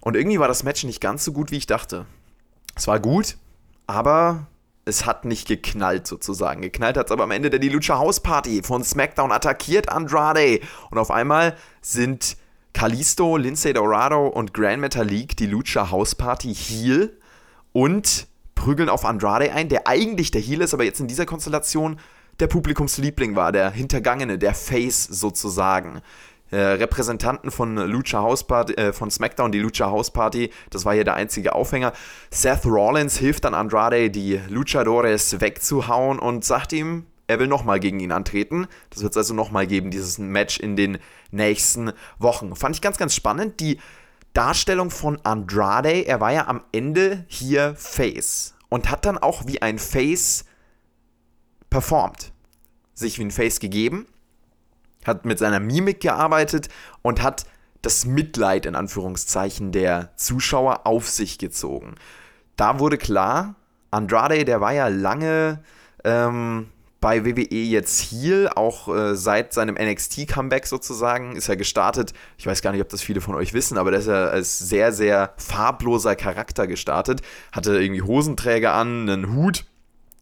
Und 0.00 0.16
irgendwie 0.16 0.38
war 0.38 0.48
das 0.48 0.62
Match 0.62 0.84
nicht 0.84 1.02
ganz 1.02 1.22
so 1.24 1.32
gut, 1.32 1.50
wie 1.50 1.58
ich 1.58 1.66
dachte. 1.66 2.06
Es 2.74 2.86
war 2.86 2.98
gut, 2.98 3.36
aber 3.86 4.46
es 4.86 5.04
hat 5.04 5.26
nicht 5.26 5.48
geknallt 5.48 6.06
sozusagen. 6.06 6.62
Geknallt 6.62 6.96
hat 6.96 7.06
es 7.06 7.12
aber 7.12 7.24
am 7.24 7.30
Ende 7.30 7.50
der 7.50 7.58
Die 7.58 7.68
Lucha 7.68 7.98
House 7.98 8.20
Party 8.20 8.62
von 8.62 8.82
SmackDown 8.82 9.32
attackiert 9.32 9.90
Andrade. 9.90 10.60
Und 10.90 10.96
auf 10.96 11.10
einmal 11.10 11.58
sind 11.82 12.38
Kalisto, 12.76 13.38
Lindsay 13.38 13.72
Dorado 13.72 14.26
und 14.26 14.52
Grand 14.52 14.82
Metalik 14.82 15.34
die 15.34 15.46
Lucha 15.46 15.90
House 15.90 16.14
Party 16.14 16.54
Heal 16.54 17.10
und 17.72 18.26
prügeln 18.54 18.90
auf 18.90 19.06
Andrade 19.06 19.50
ein, 19.50 19.70
der 19.70 19.88
eigentlich 19.88 20.30
der 20.30 20.42
Heal 20.42 20.60
ist, 20.60 20.74
aber 20.74 20.84
jetzt 20.84 21.00
in 21.00 21.08
dieser 21.08 21.24
Konstellation 21.24 21.98
der 22.38 22.48
Publikumsliebling 22.48 23.34
war, 23.34 23.50
der 23.50 23.70
Hintergangene, 23.70 24.36
der 24.36 24.52
Face 24.52 25.04
sozusagen. 25.04 26.02
Äh, 26.50 26.58
Repräsentanten 26.58 27.50
von 27.50 27.76
Lucha 27.76 28.20
House 28.20 28.46
Party, 28.46 28.74
äh, 28.74 28.92
von 28.92 29.10
SmackDown, 29.10 29.52
die 29.52 29.60
Lucha 29.60 29.86
House 29.86 30.10
Party, 30.10 30.50
das 30.68 30.84
war 30.84 30.92
hier 30.92 31.04
der 31.04 31.14
einzige 31.14 31.54
Aufhänger. 31.54 31.94
Seth 32.28 32.66
Rollins 32.66 33.16
hilft 33.16 33.46
dann 33.46 33.54
Andrade, 33.54 34.10
die 34.10 34.38
Luchadores 34.50 35.40
wegzuhauen 35.40 36.18
und 36.18 36.44
sagt 36.44 36.74
ihm, 36.74 37.06
er 37.26 37.38
will 37.38 37.48
nochmal 37.48 37.80
gegen 37.80 38.00
ihn 38.00 38.12
antreten. 38.12 38.66
Das 38.90 39.02
wird 39.02 39.12
es 39.12 39.16
also 39.16 39.34
nochmal 39.34 39.66
geben, 39.66 39.90
dieses 39.90 40.18
Match 40.18 40.60
in 40.60 40.76
den 40.76 40.98
nächsten 41.30 41.92
Wochen. 42.18 42.54
Fand 42.54 42.76
ich 42.76 42.82
ganz, 42.82 42.98
ganz 42.98 43.14
spannend. 43.14 43.60
Die 43.60 43.78
Darstellung 44.32 44.90
von 44.90 45.18
Andrade, 45.24 46.06
er 46.06 46.20
war 46.20 46.32
ja 46.32 46.46
am 46.46 46.62
Ende 46.72 47.24
hier 47.26 47.74
Face 47.76 48.54
und 48.68 48.90
hat 48.90 49.06
dann 49.06 49.18
auch 49.18 49.46
wie 49.46 49.62
ein 49.62 49.78
Face 49.78 50.44
performt. 51.70 52.32
Sich 52.94 53.18
wie 53.18 53.24
ein 53.24 53.30
Face 53.30 53.60
gegeben, 53.60 54.06
hat 55.04 55.24
mit 55.24 55.38
seiner 55.38 55.60
Mimik 55.60 56.00
gearbeitet 56.00 56.68
und 57.02 57.22
hat 57.22 57.46
das 57.82 58.04
Mitleid 58.04 58.66
in 58.66 58.74
Anführungszeichen 58.74 59.72
der 59.72 60.16
Zuschauer 60.16 60.86
auf 60.86 61.08
sich 61.08 61.38
gezogen. 61.38 61.94
Da 62.56 62.78
wurde 62.78 62.98
klar, 62.98 63.54
Andrade, 63.90 64.44
der 64.44 64.60
war 64.60 64.72
ja 64.72 64.88
lange 64.88 65.62
ähm, 66.04 66.68
bei 67.00 67.24
WWE 67.24 67.54
jetzt 67.54 68.00
hier, 68.00 68.56
auch 68.56 68.88
äh, 68.94 69.14
seit 69.14 69.52
seinem 69.52 69.74
NXT-Comeback 69.74 70.66
sozusagen, 70.66 71.36
ist 71.36 71.48
er 71.48 71.56
gestartet. 71.56 72.12
Ich 72.38 72.46
weiß 72.46 72.62
gar 72.62 72.72
nicht, 72.72 72.80
ob 72.80 72.88
das 72.88 73.02
viele 73.02 73.20
von 73.20 73.34
euch 73.34 73.52
wissen, 73.52 73.78
aber 73.78 73.90
der 73.90 74.00
ist 74.00 74.08
ja 74.08 74.26
als 74.26 74.58
sehr, 74.58 74.92
sehr 74.92 75.32
farbloser 75.36 76.16
Charakter 76.16 76.66
gestartet. 76.66 77.20
Hatte 77.52 77.80
irgendwie 77.80 78.02
Hosenträger 78.02 78.72
an, 78.72 79.08
einen 79.08 79.34
Hut, 79.34 79.64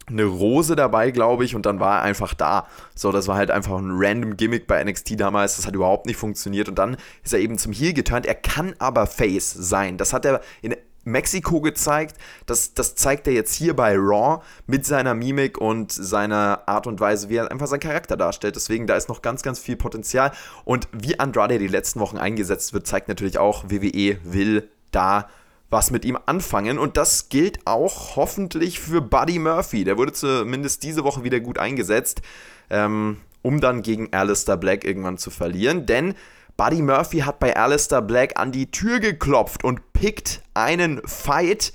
eine 0.07 0.25
Rose 0.25 0.75
dabei, 0.75 1.11
glaube 1.11 1.45
ich, 1.45 1.55
und 1.55 1.65
dann 1.65 1.79
war 1.79 1.97
er 1.97 2.03
einfach 2.03 2.33
da. 2.33 2.67
So, 2.93 3.11
das 3.11 3.27
war 3.27 3.37
halt 3.37 3.51
einfach 3.51 3.77
ein 3.77 3.91
random 3.91 4.37
Gimmick 4.37 4.67
bei 4.67 4.83
NXT 4.83 5.19
damals. 5.19 5.55
Das 5.55 5.65
hat 5.65 5.75
überhaupt 5.75 6.05
nicht 6.05 6.17
funktioniert. 6.17 6.69
Und 6.69 6.77
dann 6.77 6.97
ist 7.23 7.33
er 7.33 7.39
eben 7.39 7.57
zum 7.57 7.71
Heel 7.71 7.93
geturnt. 7.93 8.25
Er 8.25 8.35
kann 8.35 8.75
aber 8.77 9.07
Face 9.07 9.51
sein. 9.51 9.97
Das 9.97 10.13
hat 10.13 10.25
er 10.25 10.41
in 10.61 10.75
Mexiko 11.05 11.61
gezeigt. 11.61 12.17
Das, 12.45 12.73
das 12.73 12.95
zeigt 12.95 13.27
er 13.27 13.33
jetzt 13.33 13.53
hier 13.53 13.75
bei 13.75 13.95
Raw 13.95 14.43
mit 14.67 14.85
seiner 14.85 15.13
Mimik 15.13 15.57
und 15.57 15.91
seiner 15.91 16.63
Art 16.67 16.87
und 16.87 16.99
Weise, 16.99 17.29
wie 17.29 17.37
er 17.37 17.49
einfach 17.49 17.67
seinen 17.67 17.79
Charakter 17.79 18.17
darstellt. 18.17 18.55
Deswegen, 18.55 18.87
da 18.87 18.95
ist 18.95 19.07
noch 19.07 19.21
ganz, 19.21 19.41
ganz 19.41 19.59
viel 19.59 19.77
Potenzial. 19.77 20.31
Und 20.65 20.87
wie 20.91 21.19
Andrade 21.19 21.59
die 21.59 21.67
letzten 21.67 21.99
Wochen 21.99 22.17
eingesetzt 22.17 22.73
wird, 22.73 22.85
zeigt 22.87 23.07
natürlich 23.07 23.37
auch, 23.37 23.65
WWE 23.69 24.17
will 24.23 24.69
da 24.91 25.29
was 25.69 25.91
mit 25.91 26.05
ihm 26.05 26.17
anfangen. 26.25 26.77
Und 26.79 26.97
das 26.97 27.29
gilt 27.29 27.65
auch 27.65 28.15
hoffentlich 28.15 28.79
für 28.79 29.01
Buddy 29.01 29.39
Murphy. 29.39 29.83
Der 29.83 29.97
wurde 29.97 30.13
zumindest 30.13 30.83
diese 30.83 31.03
Woche 31.03 31.23
wieder 31.23 31.39
gut 31.39 31.57
eingesetzt, 31.57 32.21
ähm, 32.69 33.17
um 33.41 33.61
dann 33.61 33.81
gegen 33.81 34.13
Alistair 34.13 34.57
Black 34.57 34.83
irgendwann 34.83 35.17
zu 35.17 35.31
verlieren. 35.31 35.85
Denn 35.85 36.15
Buddy 36.57 36.81
Murphy 36.81 37.19
hat 37.19 37.39
bei 37.39 37.55
Alistair 37.55 38.01
Black 38.01 38.39
an 38.39 38.51
die 38.51 38.71
Tür 38.71 38.99
geklopft 38.99 39.63
und 39.63 39.93
pickt 39.93 40.41
einen 40.53 41.01
Fight, 41.05 41.73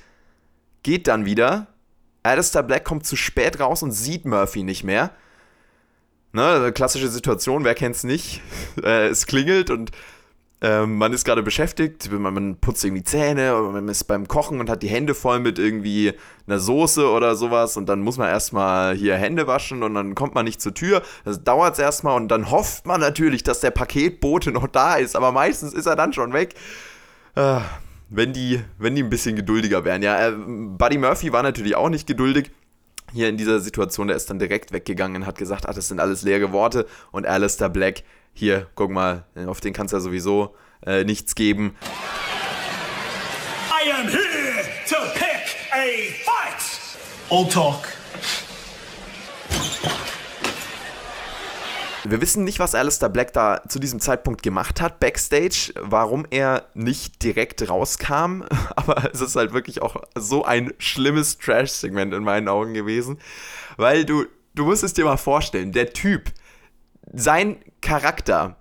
geht 0.82 1.06
dann 1.06 1.24
wieder. 1.26 1.66
Alistair 2.22 2.62
Black 2.62 2.84
kommt 2.84 3.06
zu 3.06 3.16
spät 3.16 3.60
raus 3.60 3.82
und 3.82 3.92
sieht 3.92 4.24
Murphy 4.24 4.62
nicht 4.62 4.84
mehr. 4.84 5.10
Ne, 6.32 6.72
klassische 6.72 7.08
Situation, 7.08 7.64
wer 7.64 7.74
kennt's 7.74 8.04
nicht? 8.04 8.40
Äh, 8.82 9.08
es 9.08 9.26
klingelt 9.26 9.68
und 9.68 9.90
ähm, 10.62 10.98
man 10.98 11.12
ist 11.12 11.24
gerade 11.24 11.42
beschäftigt, 11.42 12.10
man, 12.12 12.56
putzt 12.56 12.84
irgendwie 12.84 13.02
Zähne, 13.02 13.56
oder 13.56 13.70
man 13.70 13.88
ist 13.88 14.04
beim 14.04 14.28
Kochen 14.28 14.60
und 14.60 14.68
hat 14.68 14.82
die 14.82 14.88
Hände 14.88 15.14
voll 15.14 15.40
mit 15.40 15.58
irgendwie 15.58 16.12
einer 16.46 16.58
Soße 16.58 17.08
oder 17.08 17.34
sowas 17.34 17.78
und 17.78 17.88
dann 17.88 18.00
muss 18.00 18.18
man 18.18 18.28
erstmal 18.28 18.94
hier 18.94 19.16
Hände 19.16 19.46
waschen 19.46 19.82
und 19.82 19.94
dann 19.94 20.14
kommt 20.14 20.34
man 20.34 20.44
nicht 20.44 20.60
zur 20.60 20.74
Tür. 20.74 21.02
Das 21.24 21.42
dauert 21.42 21.74
es 21.74 21.78
erstmal 21.78 22.16
und 22.16 22.28
dann 22.28 22.50
hofft 22.50 22.84
man 22.86 23.00
natürlich, 23.00 23.42
dass 23.42 23.60
der 23.60 23.70
Paketbote 23.70 24.52
noch 24.52 24.66
da 24.66 24.96
ist, 24.96 25.16
aber 25.16 25.32
meistens 25.32 25.72
ist 25.72 25.86
er 25.86 25.96
dann 25.96 26.12
schon 26.12 26.34
weg. 26.34 26.54
Äh, 27.36 27.60
wenn, 28.10 28.34
die, 28.34 28.60
wenn 28.76 28.94
die 28.94 29.02
ein 29.02 29.10
bisschen 29.10 29.36
geduldiger 29.36 29.84
wären. 29.86 30.02
Ja, 30.02 30.28
äh, 30.28 30.32
Buddy 30.32 30.98
Murphy 30.98 31.32
war 31.32 31.42
natürlich 31.42 31.74
auch 31.74 31.88
nicht 31.88 32.06
geduldig 32.06 32.50
hier 33.12 33.28
in 33.28 33.36
dieser 33.36 33.60
Situation, 33.60 34.08
der 34.08 34.16
ist 34.16 34.30
dann 34.30 34.38
direkt 34.38 34.72
weggegangen 34.72 35.22
und 35.22 35.26
hat 35.26 35.38
gesagt, 35.38 35.68
ah, 35.68 35.72
das 35.72 35.88
sind 35.88 36.00
alles 36.00 36.22
leere 36.22 36.52
Worte 36.52 36.86
und 37.12 37.26
Alistair 37.26 37.68
Black 37.68 38.02
hier, 38.40 38.66
guck 38.74 38.90
mal, 38.90 39.24
auf 39.46 39.60
den 39.60 39.72
kannst 39.72 39.92
du 39.92 39.98
ja 39.98 40.00
sowieso 40.00 40.56
äh, 40.84 41.04
nichts 41.04 41.34
geben. 41.34 41.76
I 43.70 43.92
am 43.92 44.08
here 44.08 44.64
to 44.88 44.96
pick 45.14 45.56
a 45.72 45.84
fight. 46.24 46.62
Old 47.28 47.52
talk. 47.52 47.86
Wir 52.04 52.22
wissen 52.22 52.44
nicht, 52.44 52.58
was 52.60 52.74
Alistair 52.74 53.10
Black 53.10 53.34
da 53.34 53.60
zu 53.68 53.78
diesem 53.78 54.00
Zeitpunkt 54.00 54.42
gemacht 54.42 54.80
hat, 54.80 55.00
backstage, 55.00 55.74
warum 55.78 56.26
er 56.30 56.64
nicht 56.72 57.22
direkt 57.22 57.68
rauskam, 57.68 58.44
aber 58.76 59.10
es 59.12 59.20
ist 59.20 59.36
halt 59.36 59.52
wirklich 59.52 59.82
auch 59.82 59.96
so 60.16 60.44
ein 60.46 60.72
schlimmes 60.78 61.36
Trash-Segment 61.36 62.14
in 62.14 62.24
meinen 62.24 62.48
Augen 62.48 62.72
gewesen, 62.72 63.18
weil 63.76 64.06
du, 64.06 64.24
du 64.54 64.64
musst 64.64 64.82
es 64.82 64.94
dir 64.94 65.04
mal 65.04 65.18
vorstellen, 65.18 65.72
der 65.72 65.92
Typ, 65.92 66.32
sein 67.12 67.56
Charakter 67.80 68.56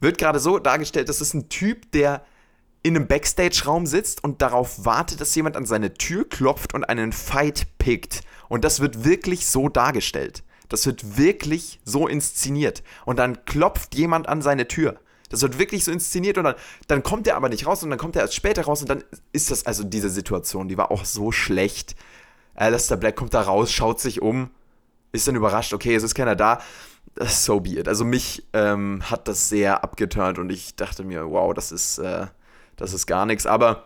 wird 0.00 0.18
gerade 0.18 0.40
so 0.40 0.58
dargestellt, 0.58 1.08
das 1.08 1.20
ist 1.20 1.34
ein 1.34 1.48
Typ, 1.48 1.90
der 1.92 2.24
in 2.82 2.96
einem 2.96 3.06
Backstage-Raum 3.06 3.86
sitzt 3.86 4.24
und 4.24 4.42
darauf 4.42 4.84
wartet, 4.84 5.20
dass 5.20 5.34
jemand 5.34 5.56
an 5.56 5.66
seine 5.66 5.94
Tür 5.94 6.28
klopft 6.28 6.74
und 6.74 6.84
einen 6.84 7.12
Fight 7.12 7.66
pickt. 7.78 8.22
Und 8.48 8.64
das 8.64 8.80
wird 8.80 9.04
wirklich 9.04 9.46
so 9.46 9.68
dargestellt. 9.68 10.42
Das 10.68 10.86
wird 10.86 11.16
wirklich 11.16 11.80
so 11.84 12.08
inszeniert. 12.08 12.82
Und 13.04 13.18
dann 13.18 13.44
klopft 13.44 13.94
jemand 13.94 14.28
an 14.28 14.42
seine 14.42 14.66
Tür. 14.66 14.98
Das 15.28 15.42
wird 15.42 15.58
wirklich 15.58 15.84
so 15.84 15.92
inszeniert 15.92 16.36
und 16.36 16.44
dann, 16.44 16.54
dann 16.88 17.02
kommt 17.02 17.26
er 17.26 17.36
aber 17.36 17.48
nicht 17.48 17.66
raus 17.66 17.82
und 17.82 17.88
dann 17.88 17.98
kommt 17.98 18.16
er 18.16 18.22
erst 18.22 18.34
später 18.34 18.64
raus 18.64 18.82
und 18.82 18.90
dann 18.90 19.02
ist 19.32 19.50
das, 19.50 19.64
also 19.64 19.82
diese 19.82 20.10
Situation, 20.10 20.68
die 20.68 20.76
war 20.76 20.90
auch 20.90 21.06
so 21.06 21.32
schlecht. 21.32 21.96
Alistair 22.54 22.98
Black 22.98 23.16
kommt 23.16 23.32
da 23.32 23.40
raus, 23.40 23.72
schaut 23.72 23.98
sich 23.98 24.20
um, 24.20 24.50
ist 25.10 25.26
dann 25.26 25.34
überrascht, 25.34 25.72
okay, 25.72 25.94
es 25.94 26.02
ist 26.02 26.14
keiner 26.14 26.36
da 26.36 26.60
so 27.20 27.60
be 27.60 27.78
it. 27.78 27.88
Also 27.88 28.04
mich 28.04 28.46
ähm, 28.52 29.02
hat 29.10 29.28
das 29.28 29.48
sehr 29.48 29.84
abgeturnt 29.84 30.38
und 30.38 30.50
ich 30.50 30.76
dachte 30.76 31.04
mir, 31.04 31.30
wow, 31.30 31.52
das 31.54 31.72
ist, 31.72 31.98
äh, 31.98 32.26
das 32.76 32.92
ist 32.92 33.06
gar 33.06 33.26
nichts. 33.26 33.46
Aber 33.46 33.84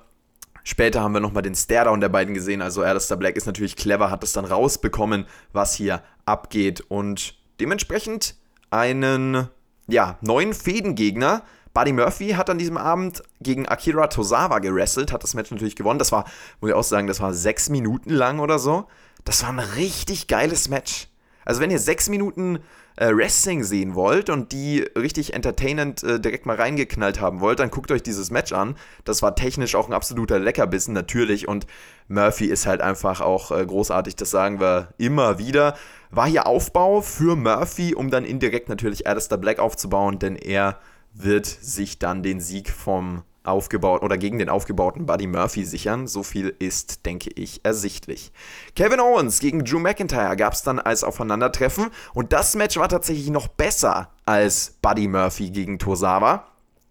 später 0.65 1.01
haben 1.03 1.13
wir 1.13 1.21
nochmal 1.21 1.43
den 1.43 1.55
Staredown 1.55 2.01
der 2.01 2.09
beiden 2.09 2.35
gesehen. 2.35 2.63
Also 2.63 2.83
Alistair 2.83 3.17
Black 3.17 3.37
ist 3.37 3.47
natürlich 3.47 3.77
clever, 3.77 4.11
hat 4.11 4.23
das 4.23 4.33
dann 4.33 4.45
rausbekommen, 4.45 5.27
was 5.53 5.75
hier 5.75 6.03
abgeht. 6.25 6.81
Und 6.89 7.37
dementsprechend 7.61 8.37
einen 8.71 9.49
ja, 9.89 10.19
neuen 10.21 10.55
Fädengegner. 10.55 11.43
Buddy 11.75 11.93
Murphy 11.93 12.31
hat 12.31 12.49
an 12.49 12.59
diesem 12.59 12.79
Abend 12.79 13.23
gegen 13.41 13.69
Akira 13.69 14.07
Tozawa 14.07 14.61
gerestelt, 14.61 15.13
hat 15.13 15.23
das 15.23 15.35
Match 15.35 15.51
natürlich 15.51 15.77
gewonnen. 15.77 15.99
Das 15.99 16.11
war, 16.11 16.25
muss 16.61 16.71
ich 16.71 16.75
auch 16.75 16.83
sagen, 16.83 17.07
das 17.07 17.21
war 17.21 17.35
sechs 17.35 17.69
Minuten 17.69 18.11
lang 18.11 18.39
oder 18.39 18.59
so. 18.59 18.89
Das 19.25 19.43
war 19.43 19.51
ein 19.51 19.59
richtig 19.59 20.27
geiles 20.27 20.69
Match. 20.69 21.09
Also 21.47 21.63
wenn 21.63 21.71
ihr 21.71 21.79
sechs 21.79 22.11
Minuten 22.11 22.59
äh, 22.97 23.15
Wrestling 23.15 23.63
sehen 23.63 23.95
wollt 23.95 24.29
und 24.29 24.53
die 24.53 24.81
richtig 24.99 25.33
entertainend 25.33 26.03
äh, 26.03 26.21
direkt 26.21 26.45
mal 26.45 26.57
reingeknallt 26.57 27.21
haben 27.21 27.41
wollt, 27.41 27.61
dann 27.61 27.71
guckt 27.71 27.91
euch 27.91 28.03
dieses 28.03 28.31
Match 28.31 28.53
an. 28.53 28.77
Das 29.05 29.23
war 29.23 29.35
technisch 29.35 29.75
auch 29.75 29.87
ein 29.87 29.95
absoluter 29.95 30.39
Leckerbissen, 30.39 30.93
natürlich. 30.93 31.47
Und 31.49 31.67
Murphy 32.09 32.47
ist 32.47 32.67
halt 32.67 32.81
einfach 32.81 33.21
auch 33.21 33.53
äh, 33.53 33.65
großartig, 33.65 34.17
das 34.17 34.31
sagen 34.31 34.61
wir 34.61 34.89
immer 34.99 35.39
wieder. 35.39 35.77
War 36.11 36.27
hier 36.27 36.47
Aufbau 36.47 37.01
für 37.01 37.37
Murphy, 37.37 37.95
um 37.95 38.11
dann 38.11 38.25
indirekt 38.25 38.69
natürlich 38.69 39.07
Alistair 39.07 39.39
Black 39.39 39.59
aufzubauen, 39.59 40.19
denn 40.19 40.37
er 40.37 40.79
wird 41.15 41.47
sich 41.47 41.99
dann 41.99 42.23
den 42.23 42.41
Sieg 42.41 42.71
vom 42.71 43.23
aufgebaut 43.47 44.03
oder 44.03 44.19
gegen 44.19 44.39
den 44.39 44.49
aufgebauten 44.49 45.07
Buddy 45.07 45.27
Murphy 45.27 45.65
sichern. 45.65 46.07
So 46.07 46.23
viel 46.23 46.55
ist, 46.59 47.07
denke 47.07 47.31
ich, 47.35 47.65
ersichtlich. 47.65 48.33
Kevin 48.75 49.01
Owens 49.01 49.41
gegen 49.41 49.65
Drew 49.65 49.79
McIntyre 49.79 50.37
gab 50.37 50.53
es 50.53 50.63
dann 50.63 50.79
als 50.79 51.05
Aufeinandertreffen 51.05 51.91
und 52.15 52.33
das 52.33 52.55
Match 52.55 52.77
war 52.77 52.89
tatsächlich 52.89 53.31
noch 53.31 53.49
besser 53.49 54.11
als 54.25 54.77
Buddy 54.83 55.09
Murphy 55.09 55.51
gegen 55.51 55.79
Tosawa. 55.79 56.47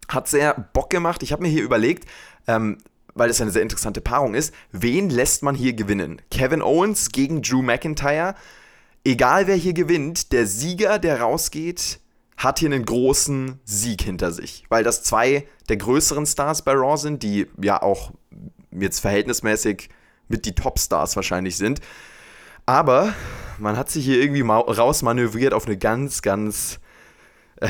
Hat 0.08 0.28
sehr 0.28 0.54
Bock 0.74 0.90
gemacht. 0.90 1.24
Ich 1.24 1.32
habe 1.32 1.42
mir 1.42 1.50
hier 1.50 1.64
überlegt, 1.64 2.08
ähm, 2.48 2.78
weil 3.16 3.30
das 3.30 3.42
eine 3.42 3.52
sehr 3.52 3.62
interessante 3.62 4.02
Paarung 4.02 4.36
ist, 4.36 4.54
wen 4.72 5.10
lässt 5.10 5.42
man 5.42 5.56
hier 5.56 5.74
gewinnen? 5.74 6.22
Kevin 6.30 6.62
Owens 6.62 7.12
gegen 7.12 7.42
Drew 7.42 7.62
McIntyre. 7.62 8.36
Egal 9.04 9.48
wer 9.48 9.56
hier 9.56 9.74
gewinnt, 9.74 10.32
der 10.32 10.48
Sieger, 10.48 11.00
der 11.00 11.22
rausgeht, 11.22 12.00
hat 12.38 12.60
hier 12.60 12.72
einen 12.72 12.86
großen 12.86 13.60
Sieg 13.64 14.02
hinter 14.02 14.32
sich, 14.32 14.66
weil 14.70 14.84
das 14.84 15.04
zwei 15.04 15.48
der 15.70 15.78
größeren 15.78 16.26
Stars 16.26 16.64
bei 16.64 16.74
Raw 16.74 16.98
sind, 16.98 17.24
die 17.24 17.48
ja 17.62 17.82
auch 17.82 18.12
jetzt 18.72 19.00
verhältnismäßig 19.00 19.90
mit 20.28 20.46
die 20.46 20.54
Top-Stars 20.54 21.16
wahrscheinlich 21.16 21.58
sind. 21.58 21.80
Aber 22.66 23.14
man 23.58 23.78
hat 23.78 23.90
sich 23.90 24.06
hier 24.06 24.22
irgendwie 24.22 24.42
rausmanövriert 24.42 25.54
auf 25.54 25.66
eine 25.66 25.78
ganz, 25.78 26.22
ganz 26.22 26.80
äh, 27.58 27.70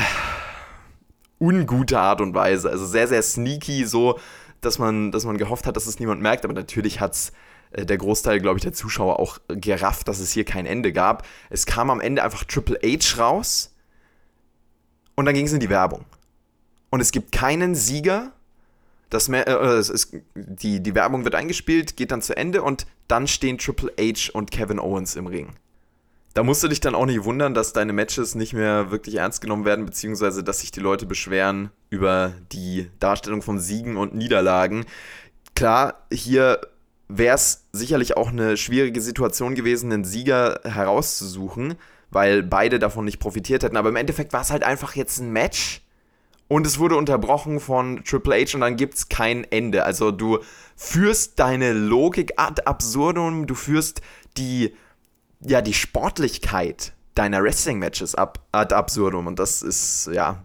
ungute 1.40 2.00
Art 2.00 2.22
und 2.22 2.34
Weise. 2.34 2.70
Also 2.70 2.86
sehr, 2.86 3.08
sehr 3.08 3.22
sneaky, 3.22 3.86
so 3.86 4.20
dass 4.62 4.80
man, 4.80 5.12
dass 5.12 5.26
man 5.26 5.38
gehofft 5.38 5.68
hat, 5.68 5.76
dass 5.76 5.86
es 5.86 6.00
niemand 6.00 6.22
merkt. 6.22 6.44
Aber 6.44 6.54
natürlich 6.54 7.02
hat 7.02 7.14
es 7.14 7.34
äh, 7.72 7.86
der 7.86 7.98
Großteil, 7.98 8.40
glaube 8.40 8.58
ich, 8.58 8.64
der 8.64 8.74
Zuschauer 8.74 9.20
auch 9.20 9.38
gerafft, 9.48 10.08
dass 10.08 10.20
es 10.20 10.32
hier 10.32 10.46
kein 10.46 10.66
Ende 10.66 10.92
gab. 10.92 11.28
Es 11.50 11.66
kam 11.66 11.90
am 11.90 12.00
Ende 12.00 12.24
einfach 12.24 12.46
Triple 12.46 12.80
H 12.84 13.22
raus 13.22 13.75
und 15.16 15.26
dann 15.26 15.34
ging 15.34 15.46
es 15.46 15.54
in 15.54 15.60
die 15.60 15.70
Werbung. 15.70 16.06
Und 16.90 17.02
es 17.02 17.12
gibt 17.12 17.32
keinen 17.32 17.76
Sieger. 17.76 18.32
Das, 19.10 19.28
äh, 19.30 19.44
es 19.44 19.90
ist, 19.90 20.16
die, 20.36 20.82
die 20.82 20.96
Werbung 20.96 21.24
wird 21.24 21.36
eingespielt, 21.36 21.98
geht 21.98 22.12
dann 22.12 22.22
zu 22.22 22.36
Ende 22.36 22.62
und 22.62 22.86
dann 23.08 23.28
stehen 23.28 23.58
Triple 23.58 23.92
H 24.00 24.32
und 24.34 24.52
Kevin 24.52 24.80
Owens 24.80 25.16
im 25.16 25.28
Ring. 25.28 25.50
Da 26.34 26.44
musst 26.44 26.62
du 26.64 26.68
dich 26.68 26.82
dann 26.82 26.96
auch 26.96 27.06
nicht 27.06 27.24
wundern, 27.24 27.54
dass 27.54 27.72
deine 27.72 27.94
Matches 27.94 28.36
nicht 28.36 28.52
mehr 28.52 28.92
wirklich 28.92 29.16
ernst 29.16 29.40
genommen 29.40 29.64
werden, 29.64 29.86
beziehungsweise 29.86 30.44
dass 30.44 30.60
sich 30.60 30.72
die 30.72 30.82
Leute 30.82 31.06
beschweren 31.06 31.72
über 31.90 32.34
die 32.52 32.90
Darstellung 33.00 33.42
von 33.42 33.60
Siegen 33.60 33.96
und 33.96 34.16
Niederlagen. 34.16 34.86
Klar, 35.56 36.06
hier 36.12 36.60
wäre 37.08 37.36
es 37.36 37.68
sicherlich 37.72 38.18
auch 38.18 38.30
eine 38.30 38.58
schwierige 38.58 39.00
Situation 39.00 39.56
gewesen, 39.56 39.94
einen 39.94 40.04
Sieger 40.04 40.60
herauszusuchen 40.66 41.76
weil 42.12 42.44
beide 42.44 42.80
davon 42.80 43.06
nicht 43.06 43.20
profitiert 43.20 43.64
hätten. 43.64 43.78
Aber 43.78 43.90
im 43.90 43.96
Endeffekt 43.96 44.34
war 44.34 44.42
es 44.42 44.52
halt 44.52 44.64
einfach 44.64 44.96
jetzt 44.96 45.20
ein 45.20 45.32
Match 45.32 45.82
und 46.48 46.68
es 46.68 46.78
wurde 46.78 46.96
unterbrochen 46.96 47.60
von 47.60 48.04
Triple 48.04 48.36
H 48.36 48.54
und 48.54 48.62
dann 48.62 48.76
gibt 48.76 48.96
es 48.96 49.10
kein 49.10 49.44
Ende. 49.46 49.84
Also 49.84 50.12
du 50.12 50.40
führst 50.76 51.40
deine 51.40 51.74
Logik 51.74 52.34
ad 52.38 52.62
absurdum, 52.66 53.48
du 53.48 53.56
führst 53.56 54.02
die, 54.38 54.76
ja, 55.42 55.62
die 55.62 55.74
Sportlichkeit 55.74 56.94
deiner 57.16 57.42
Wrestling-Matches 57.42 58.16
ab, 58.16 58.46
ad 58.52 58.76
absurdum 58.76 59.26
und 59.26 59.40
das 59.40 59.62
ist, 59.62 60.10
ja, 60.14 60.44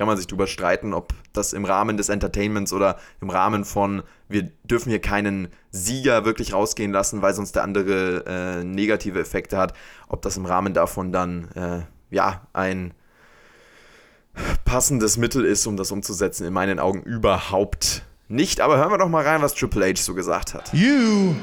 kann 0.00 0.06
man 0.06 0.16
sich 0.16 0.26
drüber 0.26 0.46
streiten, 0.46 0.94
ob 0.94 1.12
das 1.34 1.52
im 1.52 1.66
Rahmen 1.66 1.98
des 1.98 2.08
Entertainments 2.08 2.72
oder 2.72 2.96
im 3.20 3.28
Rahmen 3.28 3.66
von, 3.66 4.02
wir 4.30 4.44
dürfen 4.64 4.88
hier 4.88 4.98
keinen 4.98 5.48
Sieger 5.72 6.24
wirklich 6.24 6.54
rausgehen 6.54 6.90
lassen, 6.90 7.20
weil 7.20 7.34
sonst 7.34 7.54
der 7.54 7.64
andere 7.64 8.24
äh, 8.26 8.64
negative 8.64 9.20
Effekte 9.20 9.58
hat, 9.58 9.74
ob 10.08 10.22
das 10.22 10.38
im 10.38 10.46
Rahmen 10.46 10.72
davon 10.72 11.12
dann, 11.12 11.50
äh, 11.54 12.14
ja, 12.14 12.46
ein 12.54 12.94
passendes 14.64 15.18
Mittel 15.18 15.44
ist, 15.44 15.66
um 15.66 15.76
das 15.76 15.92
umzusetzen, 15.92 16.46
in 16.46 16.54
meinen 16.54 16.78
Augen 16.78 17.02
überhaupt 17.02 18.02
nicht. 18.26 18.62
Aber 18.62 18.78
hören 18.78 18.92
wir 18.92 18.96
doch 18.96 19.10
mal 19.10 19.26
rein, 19.26 19.42
was 19.42 19.52
Triple 19.52 19.86
H 19.86 20.00
so 20.00 20.14
gesagt 20.14 20.54
hat. 20.54 20.72
You 20.72 21.34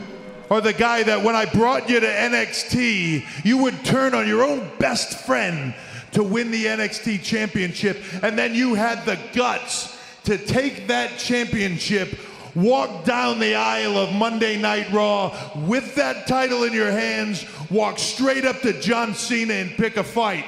are 0.50 0.64
the 0.64 0.74
guy 0.74 1.04
that 1.06 1.24
when 1.24 1.36
I 1.36 1.46
brought 1.46 1.88
you 1.88 2.00
to 2.00 2.08
NXT, 2.08 3.22
you 3.44 3.60
would 3.60 3.84
turn 3.84 4.16
on 4.16 4.28
your 4.28 4.44
own 4.44 4.62
best 4.80 5.14
friend 5.14 5.76
to 6.12 6.24
win 6.24 6.52
the 6.52 6.66
NXT 6.66 7.24
championship. 7.24 8.02
And 8.22 8.38
then 8.38 8.54
you 8.54 8.76
had 8.76 9.06
the 9.06 9.20
guts 9.34 9.98
to 10.26 10.38
take 10.38 10.88
that 10.88 11.18
championship, 11.18 12.18
walk 12.56 13.06
down 13.06 13.40
the 13.40 13.56
aisle 13.56 13.98
of 13.98 14.14
Monday 14.14 14.60
Night 14.60 14.92
Raw 14.92 15.38
with 15.56 15.96
that 15.96 16.28
title 16.28 16.64
in 16.64 16.74
your 16.74 16.92
hands, 16.92 17.46
walk 17.70 18.00
straight 18.00 18.46
up 18.46 18.62
to 18.62 18.80
John 18.82 19.14
Cena 19.14 19.54
and 19.54 19.72
pick 19.72 19.98
a 19.98 20.04
fight. 20.04 20.46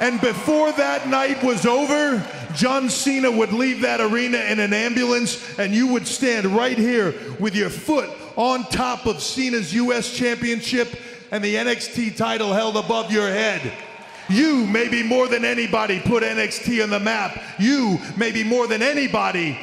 And 0.00 0.18
before 0.18 0.72
that 0.72 1.08
night 1.08 1.44
was 1.44 1.66
over, 1.66 2.26
John 2.54 2.88
Cena 2.88 3.30
would 3.30 3.52
leave 3.52 3.82
that 3.82 4.00
arena 4.00 4.38
in 4.38 4.58
an 4.58 4.72
ambulance, 4.72 5.58
and 5.58 5.74
you 5.74 5.88
would 5.88 6.06
stand 6.06 6.46
right 6.46 6.78
here 6.78 7.14
with 7.38 7.54
your 7.54 7.68
foot 7.68 8.08
on 8.34 8.64
top 8.64 9.04
of 9.04 9.20
Cena's 9.20 9.74
U.S. 9.74 10.10
Championship 10.16 10.88
and 11.30 11.44
the 11.44 11.54
NXT 11.54 12.16
title 12.16 12.52
held 12.54 12.78
above 12.78 13.12
your 13.12 13.28
head. 13.28 13.72
You, 14.30 14.66
maybe 14.66 15.02
more 15.02 15.26
than 15.26 15.44
anybody, 15.44 16.00
put 16.00 16.22
NXT 16.22 16.82
on 16.82 16.90
the 16.90 17.00
map. 17.00 17.42
You, 17.58 17.98
maybe 18.16 18.44
more 18.44 18.66
than 18.66 18.80
anybody, 18.80 19.58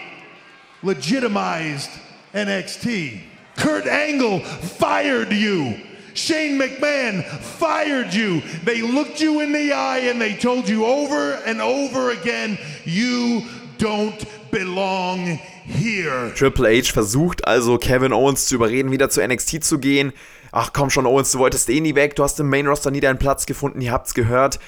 legitimized 0.84 1.90
NXT. 2.34 3.22
Kurt 3.56 3.88
Angle 3.88 4.42
fired 4.42 5.32
you. 5.32 5.80
Shane 6.14 6.60
McMahon 6.60 7.24
fired 7.24 8.14
you. 8.14 8.42
They 8.64 8.82
looked 8.82 9.22
you 9.22 9.40
in 9.40 9.54
the 9.54 9.72
eye 9.72 10.00
and 10.00 10.20
they 10.20 10.36
told 10.36 10.68
you 10.68 10.86
over 10.86 11.34
and 11.46 11.62
over 11.62 12.12
again, 12.12 12.58
you 12.86 13.44
don't 13.78 14.26
belong 14.52 15.40
here. 15.66 16.32
Triple 16.36 16.66
H 16.66 16.92
versucht 16.92 17.48
also 17.48 17.78
Kevin 17.78 18.14
Owens 18.14 18.48
zu 18.48 18.56
überreden, 18.56 18.92
wieder 18.92 19.10
zu 19.10 19.26
NXT 19.26 19.64
zu 19.64 19.80
gehen. 19.80 20.12
Ach 20.58 20.74
komm 20.74 20.90
schon, 20.90 21.06
Owens, 21.06 21.32
du 21.32 21.40
wolltest 21.40 21.70
eh 21.70 21.80
nie 21.80 21.96
weg, 21.96 22.16
du 22.16 22.24
hast 22.24 22.40
im 22.40 22.50
Main 22.50 22.68
Roster 22.68 22.90
nie 22.90 23.00
deinen 23.00 23.20
Platz 23.20 23.46
gefunden, 23.46 23.80
ihr 23.80 23.92
habt's 23.92 24.14
gehört. 24.14 24.60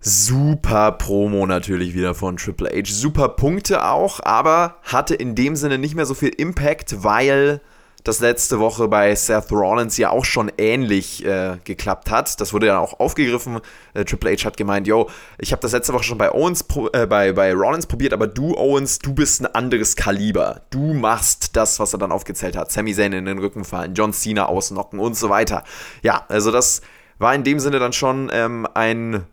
Super 0.00 0.92
Promo 0.92 1.46
natürlich 1.46 1.94
wieder 1.94 2.14
von 2.14 2.36
Triple 2.36 2.70
H. 2.70 2.92
Super 2.92 3.30
Punkte 3.30 3.84
auch, 3.84 4.20
aber 4.22 4.76
hatte 4.82 5.14
in 5.14 5.34
dem 5.34 5.56
Sinne 5.56 5.78
nicht 5.78 5.94
mehr 5.94 6.06
so 6.06 6.14
viel 6.14 6.28
Impact, 6.28 7.02
weil 7.02 7.60
das 8.04 8.20
letzte 8.20 8.60
Woche 8.60 8.86
bei 8.86 9.14
Seth 9.14 9.50
Rollins 9.50 9.96
ja 9.96 10.10
auch 10.10 10.26
schon 10.26 10.52
ähnlich 10.58 11.24
äh, 11.24 11.56
geklappt 11.64 12.10
hat. 12.10 12.38
Das 12.38 12.52
wurde 12.52 12.66
dann 12.66 12.76
auch 12.76 13.00
aufgegriffen. 13.00 13.60
Äh, 13.94 14.04
Triple 14.04 14.32
H 14.32 14.44
hat 14.44 14.58
gemeint, 14.58 14.86
yo, 14.86 15.08
ich 15.38 15.52
habe 15.52 15.62
das 15.62 15.72
letzte 15.72 15.94
Woche 15.94 16.04
schon 16.04 16.18
bei 16.18 16.30
Owens, 16.30 16.64
äh, 16.92 17.06
bei, 17.06 17.32
bei 17.32 17.54
Rollins 17.54 17.86
probiert, 17.86 18.12
aber 18.12 18.26
du, 18.26 18.54
Owens, 18.56 18.98
du 18.98 19.14
bist 19.14 19.40
ein 19.40 19.54
anderes 19.54 19.96
Kaliber. 19.96 20.60
Du 20.68 20.92
machst 20.92 21.56
das, 21.56 21.80
was 21.80 21.94
er 21.94 21.98
dann 21.98 22.12
aufgezählt 22.12 22.56
hat. 22.56 22.70
Sami 22.70 22.94
Zayn 22.94 23.14
in 23.14 23.24
den 23.24 23.38
Rücken 23.38 23.64
fallen, 23.64 23.94
John 23.94 24.12
Cena 24.12 24.46
ausnocken 24.46 25.00
und 25.00 25.16
so 25.16 25.30
weiter. 25.30 25.64
Ja, 26.02 26.26
also 26.28 26.50
das 26.50 26.82
war 27.18 27.34
in 27.34 27.42
dem 27.42 27.58
Sinne 27.58 27.78
dann 27.78 27.94
schon 27.94 28.30
ähm, 28.32 28.68
ein 28.74 29.24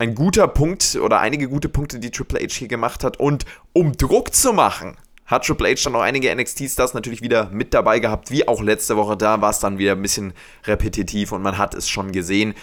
ein 0.00 0.14
guter 0.14 0.46
Punkt 0.46 0.96
oder 1.02 1.18
einige 1.18 1.48
gute 1.48 1.68
Punkte, 1.68 1.98
die 1.98 2.12
Triple 2.12 2.38
H 2.40 2.54
hier 2.54 2.68
gemacht 2.68 3.02
hat. 3.02 3.18
Und 3.18 3.44
um 3.72 3.96
Druck 3.96 4.32
zu 4.32 4.52
machen, 4.52 4.96
hat 5.28 5.44
Triple 5.44 5.68
H 5.68 5.84
dann 5.84 5.94
auch 5.94 6.00
einige 6.00 6.34
NXT-Stars 6.34 6.94
natürlich 6.94 7.22
wieder 7.22 7.50
mit 7.50 7.74
dabei 7.74 8.00
gehabt, 8.00 8.30
wie 8.30 8.48
auch 8.48 8.62
letzte 8.62 8.96
Woche. 8.96 9.16
Da 9.16 9.40
war 9.40 9.50
es 9.50 9.60
dann 9.60 9.78
wieder 9.78 9.92
ein 9.92 10.02
bisschen 10.02 10.32
repetitiv 10.64 11.32
und 11.32 11.42
man 11.42 11.58
hat 11.58 11.74
es 11.74 11.88
schon 11.88 12.10
gesehen. 12.10 12.54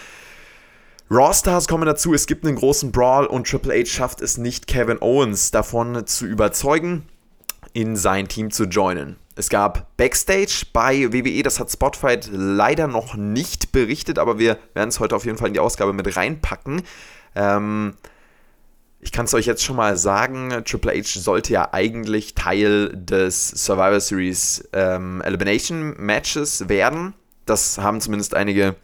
Raw-Stars 1.08 1.68
kommen 1.68 1.86
dazu, 1.86 2.12
es 2.12 2.26
gibt 2.26 2.44
einen 2.44 2.56
großen 2.56 2.90
Brawl 2.90 3.26
und 3.26 3.48
Triple 3.48 3.72
H 3.72 3.86
schafft 3.86 4.20
es 4.20 4.36
nicht, 4.36 4.66
Kevin 4.66 5.00
Owens 5.00 5.52
davon 5.52 6.04
zu 6.06 6.26
überzeugen, 6.26 7.06
in 7.72 7.94
sein 7.94 8.26
Team 8.26 8.50
zu 8.50 8.64
joinen. 8.64 9.16
Es 9.36 9.48
gab 9.48 9.96
Backstage 9.96 10.66
bei 10.72 11.12
WWE, 11.12 11.42
das 11.44 11.60
hat 11.60 11.70
Spotfight 11.70 12.28
leider 12.32 12.88
noch 12.88 13.14
nicht 13.14 13.70
berichtet, 13.70 14.18
aber 14.18 14.40
wir 14.40 14.58
werden 14.74 14.88
es 14.88 14.98
heute 14.98 15.14
auf 15.14 15.24
jeden 15.24 15.38
Fall 15.38 15.48
in 15.48 15.54
die 15.54 15.60
Ausgabe 15.60 15.92
mit 15.92 16.16
reinpacken. 16.16 16.82
Ähm, 17.36 17.94
ich 19.06 19.12
kann 19.12 19.26
es 19.26 19.34
euch 19.34 19.46
jetzt 19.46 19.62
schon 19.62 19.76
mal 19.76 19.96
sagen, 19.96 20.64
Triple 20.64 20.92
H 20.92 21.20
sollte 21.20 21.52
ja 21.52 21.68
eigentlich 21.72 22.34
Teil 22.34 22.88
des 22.92 23.50
Survivor 23.50 24.00
Series 24.00 24.68
ähm, 24.72 25.22
Elimination 25.22 25.94
Matches 25.96 26.68
werden. 26.68 27.14
Das 27.44 27.78
haben 27.78 28.00
zumindest 28.00 28.34
einige 28.34 28.74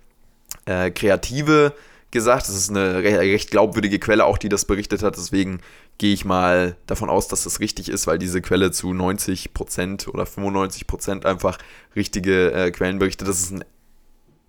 äh, 0.64 0.92
Kreative 0.92 1.74
gesagt. 2.12 2.46
Das 2.46 2.54
ist 2.54 2.70
eine 2.70 3.02
recht 3.02 3.50
glaubwürdige 3.50 3.98
Quelle, 3.98 4.24
auch 4.24 4.38
die 4.38 4.48
das 4.48 4.64
berichtet 4.64 5.02
hat. 5.02 5.16
Deswegen 5.16 5.58
gehe 5.98 6.14
ich 6.14 6.24
mal 6.24 6.76
davon 6.86 7.10
aus, 7.10 7.26
dass 7.26 7.42
das 7.42 7.58
richtig 7.58 7.88
ist, 7.88 8.06
weil 8.06 8.18
diese 8.18 8.40
Quelle 8.40 8.70
zu 8.70 8.90
90% 8.92 10.08
oder 10.08 10.22
95% 10.22 11.26
einfach 11.26 11.58
richtige 11.96 12.52
äh, 12.52 12.70
Quellen 12.70 13.00
berichtet. 13.00 13.26
Das 13.26 13.40
ist 13.40 13.50
ein 13.50 13.64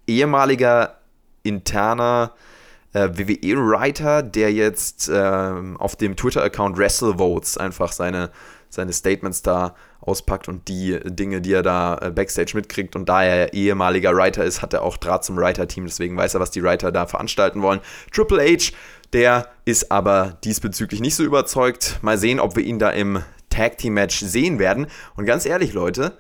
ehemaliger 0.05 0.99
interner 1.41 2.33
äh, 2.36 2.52
WWE-Writer, 2.93 4.23
der 4.23 4.51
jetzt 4.53 5.10
ähm, 5.13 5.77
auf 5.77 5.95
dem 5.95 6.15
Twitter-Account 6.15 6.77
WrestleVotes 6.77 7.58
einfach 7.58 7.91
seine, 7.91 8.29
seine 8.69 8.93
Statements 8.93 9.41
da 9.41 9.75
auspackt 10.01 10.47
und 10.47 10.67
die 10.67 10.99
Dinge, 11.06 11.41
die 11.41 11.53
er 11.53 11.63
da 11.63 11.97
äh, 11.97 12.12
backstage 12.12 12.51
mitkriegt. 12.56 12.95
Und 12.95 13.10
da 13.10 13.23
er 13.23 13.53
ehemaliger 13.53 14.15
Writer 14.15 14.43
ist, 14.43 14.62
hat 14.62 14.73
er 14.73 14.84
auch 14.84 14.97
Draht 14.97 15.23
zum 15.23 15.38
Writer-Team, 15.38 15.86
deswegen 15.86 16.17
weiß 16.17 16.34
er, 16.36 16.39
was 16.39 16.51
die 16.51 16.63
Writer 16.63 16.91
da 16.91 17.06
veranstalten 17.06 17.62
wollen. 17.62 17.79
Triple 18.12 18.43
H, 18.43 18.73
der 19.13 19.47
ist 19.65 19.91
aber 19.91 20.38
diesbezüglich 20.43 21.01
nicht 21.01 21.15
so 21.15 21.23
überzeugt. 21.23 21.99
Mal 22.01 22.17
sehen, 22.17 22.39
ob 22.39 22.56
wir 22.56 22.63
ihn 22.63 22.79
da 22.79 22.89
im 22.89 23.23
Tag 23.49 23.77
Team 23.77 23.93
Match 23.93 24.19
sehen 24.19 24.60
werden. 24.60 24.88
Und 25.15 25.25
ganz 25.25 25.45
ehrlich, 25.45 25.73
Leute, 25.73 26.17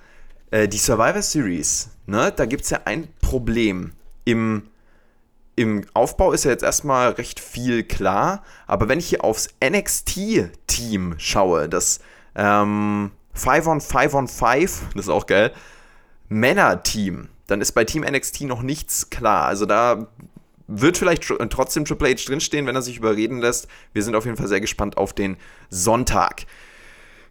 äh, 0.51 0.67
die 0.67 0.77
Survivor 0.77 1.21
Series, 1.21 1.89
ne, 2.05 2.31
da 2.35 2.45
gibt 2.45 2.63
es 2.63 2.69
ja 2.69 2.81
ein 2.85 3.07
Problem. 3.21 3.93
Im, 4.25 4.69
Im 5.55 5.85
Aufbau 5.93 6.31
ist 6.31 6.45
ja 6.45 6.51
jetzt 6.51 6.63
erstmal 6.63 7.11
recht 7.11 7.39
viel 7.39 7.83
klar, 7.83 8.43
aber 8.65 8.89
wenn 8.89 8.99
ich 8.99 9.07
hier 9.07 9.23
aufs 9.23 9.49
NXT-Team 9.63 11.15
schaue, 11.17 11.69
das 11.69 11.99
ähm, 12.35 13.11
5 13.33 13.67
on 13.67 13.81
5 13.81 14.13
on 14.15 14.27
5, 14.27 14.81
das 14.95 15.05
ist 15.05 15.09
auch 15.09 15.27
geil, 15.27 15.51
Männer-Team, 16.29 17.29
dann 17.47 17.61
ist 17.61 17.73
bei 17.73 17.83
Team 17.83 18.03
NXT 18.03 18.41
noch 18.41 18.63
nichts 18.63 19.09
klar. 19.11 19.45
Also 19.45 19.65
da 19.65 20.07
wird 20.67 20.97
vielleicht 20.97 21.23
trotzdem 21.49 21.85
Triple 21.85 22.09
H 22.09 22.25
drinstehen, 22.25 22.65
wenn 22.65 22.75
er 22.75 22.81
sich 22.81 22.97
überreden 22.97 23.39
lässt. 23.39 23.67
Wir 23.91 24.01
sind 24.01 24.15
auf 24.15 24.25
jeden 24.25 24.37
Fall 24.37 24.47
sehr 24.47 24.61
gespannt 24.61 24.97
auf 24.97 25.13
den 25.13 25.37
Sonntag. 25.69 26.45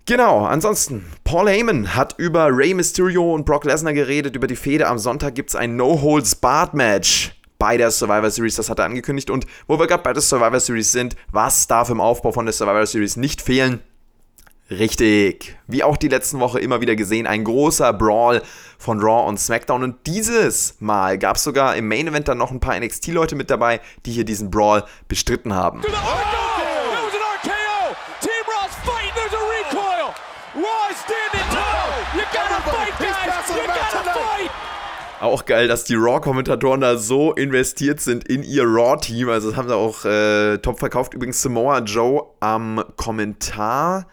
Genau, 0.04 0.44
ansonsten, 0.44 1.06
Paul 1.24 1.48
Heyman 1.48 1.94
hat 1.94 2.18
über 2.18 2.48
Rey 2.56 2.74
Mysterio 2.74 3.34
und 3.34 3.46
Brock 3.46 3.64
Lesnar 3.64 3.92
geredet, 3.92 4.36
über 4.36 4.48
die 4.48 4.56
Fehde. 4.56 4.88
Am 4.88 4.98
Sonntag 4.98 5.34
gibt 5.34 5.50
es 5.50 5.56
ein 5.56 5.76
No-Holds-Barred-Match 5.76 7.41
bei 7.62 7.76
der 7.76 7.92
Survivor 7.92 8.28
Series, 8.28 8.56
das 8.56 8.68
hat 8.70 8.80
er 8.80 8.86
angekündigt. 8.86 9.30
Und 9.30 9.46
wo 9.68 9.78
wir 9.78 9.86
gerade 9.86 10.02
bei 10.02 10.12
der 10.12 10.20
Survivor 10.20 10.58
Series 10.58 10.90
sind, 10.90 11.14
was 11.30 11.68
darf 11.68 11.90
im 11.90 12.00
Aufbau 12.00 12.32
von 12.32 12.44
der 12.44 12.52
Survivor 12.52 12.84
Series 12.84 13.16
nicht 13.16 13.40
fehlen? 13.40 13.78
Richtig. 14.68 15.56
Wie 15.68 15.84
auch 15.84 15.96
die 15.96 16.08
letzten 16.08 16.40
Woche 16.40 16.58
immer 16.58 16.80
wieder 16.80 16.96
gesehen, 16.96 17.24
ein 17.28 17.44
großer 17.44 17.92
Brawl 17.92 18.42
von 18.78 18.98
Raw 18.98 19.28
und 19.28 19.38
SmackDown. 19.38 19.84
Und 19.84 20.08
dieses 20.08 20.74
Mal 20.80 21.18
gab 21.18 21.36
es 21.36 21.44
sogar 21.44 21.76
im 21.76 21.86
Main 21.86 22.08
Event 22.08 22.26
dann 22.26 22.38
noch 22.38 22.50
ein 22.50 22.58
paar 22.58 22.76
NXT-Leute 22.80 23.36
mit 23.36 23.48
dabei, 23.48 23.80
die 24.06 24.10
hier 24.10 24.24
diesen 24.24 24.50
Brawl 24.50 24.82
bestritten 25.06 25.54
haben. 25.54 25.82
Oh! 25.86 26.51
Auch 35.22 35.44
geil, 35.44 35.68
dass 35.68 35.84
die 35.84 35.94
Raw-Kommentatoren 35.94 36.80
da 36.80 36.96
so 36.96 37.32
investiert 37.32 38.00
sind 38.00 38.26
in 38.26 38.42
ihr 38.42 38.64
Raw-Team. 38.64 39.28
Also 39.28 39.50
das 39.50 39.56
haben 39.56 39.68
sie 39.68 39.76
auch 39.76 40.04
äh, 40.04 40.58
top 40.58 40.80
verkauft. 40.80 41.14
Übrigens 41.14 41.40
Samoa 41.40 41.78
Joe 41.78 42.24
am 42.40 42.82
Kommentar. 42.96 44.08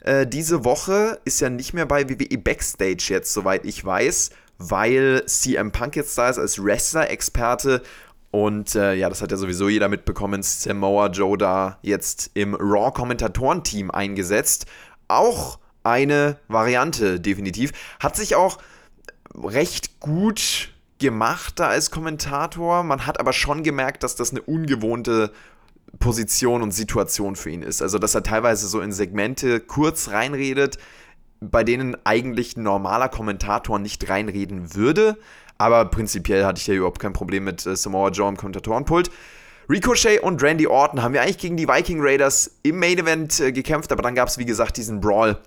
Äh, 0.00 0.26
diese 0.26 0.64
Woche 0.64 1.20
ist 1.26 1.40
ja 1.40 1.50
nicht 1.50 1.74
mehr 1.74 1.84
bei 1.84 2.08
WWE 2.08 2.38
Backstage 2.38 3.08
jetzt, 3.08 3.34
soweit 3.34 3.66
ich 3.66 3.84
weiß, 3.84 4.30
weil 4.56 5.26
CM 5.26 5.72
Punk 5.72 5.94
jetzt 5.94 6.16
da 6.16 6.30
ist 6.30 6.38
als 6.38 6.64
Wrestler-Experte. 6.64 7.82
Und 8.30 8.74
äh, 8.76 8.94
ja, 8.94 9.10
das 9.10 9.20
hat 9.20 9.32
ja 9.32 9.36
sowieso 9.36 9.68
jeder 9.68 9.90
mitbekommen. 9.90 10.42
Samoa 10.42 11.08
Joe 11.08 11.36
da 11.36 11.78
jetzt 11.82 12.30
im 12.32 12.54
Raw-Kommentatoren-Team 12.54 13.90
eingesetzt. 13.90 14.64
Auch 15.06 15.58
eine 15.82 16.38
Variante, 16.48 17.20
definitiv. 17.20 17.72
Hat 18.00 18.16
sich 18.16 18.36
auch 18.36 18.56
recht 19.42 20.00
gut 20.00 20.70
gemacht 20.98 21.58
da 21.58 21.68
als 21.68 21.90
Kommentator. 21.90 22.82
Man 22.82 23.06
hat 23.06 23.20
aber 23.20 23.32
schon 23.32 23.62
gemerkt, 23.62 24.02
dass 24.02 24.16
das 24.16 24.30
eine 24.30 24.42
ungewohnte 24.42 25.32
Position 25.98 26.62
und 26.62 26.72
Situation 26.72 27.36
für 27.36 27.50
ihn 27.50 27.62
ist. 27.62 27.82
Also, 27.82 27.98
dass 27.98 28.14
er 28.14 28.22
teilweise 28.22 28.66
so 28.68 28.80
in 28.80 28.92
Segmente 28.92 29.60
kurz 29.60 30.10
reinredet, 30.10 30.78
bei 31.40 31.64
denen 31.64 31.96
eigentlich 32.04 32.56
ein 32.56 32.62
normaler 32.62 33.08
Kommentator 33.08 33.78
nicht 33.78 34.08
reinreden 34.08 34.74
würde. 34.74 35.16
Aber 35.58 35.86
prinzipiell 35.86 36.44
hatte 36.44 36.60
ich 36.60 36.66
ja 36.66 36.74
überhaupt 36.74 36.98
kein 36.98 37.12
Problem 37.12 37.44
mit 37.44 37.64
äh, 37.66 37.76
Samoa 37.76 38.10
Joe 38.10 38.28
im 38.28 38.36
Kommentatorenpult. 38.36 39.10
Ricochet 39.68 40.20
und 40.20 40.42
Randy 40.42 40.66
Orton 40.66 41.02
haben 41.02 41.12
wir 41.12 41.22
eigentlich 41.22 41.38
gegen 41.38 41.56
die 41.56 41.66
Viking 41.66 41.98
Raiders 42.00 42.58
im 42.62 42.78
Main 42.78 42.98
Event 42.98 43.40
äh, 43.40 43.52
gekämpft, 43.52 43.90
aber 43.90 44.02
dann 44.02 44.14
gab 44.14 44.28
es, 44.28 44.38
wie 44.38 44.44
gesagt, 44.44 44.76
diesen 44.76 45.00
Brawl 45.00 45.38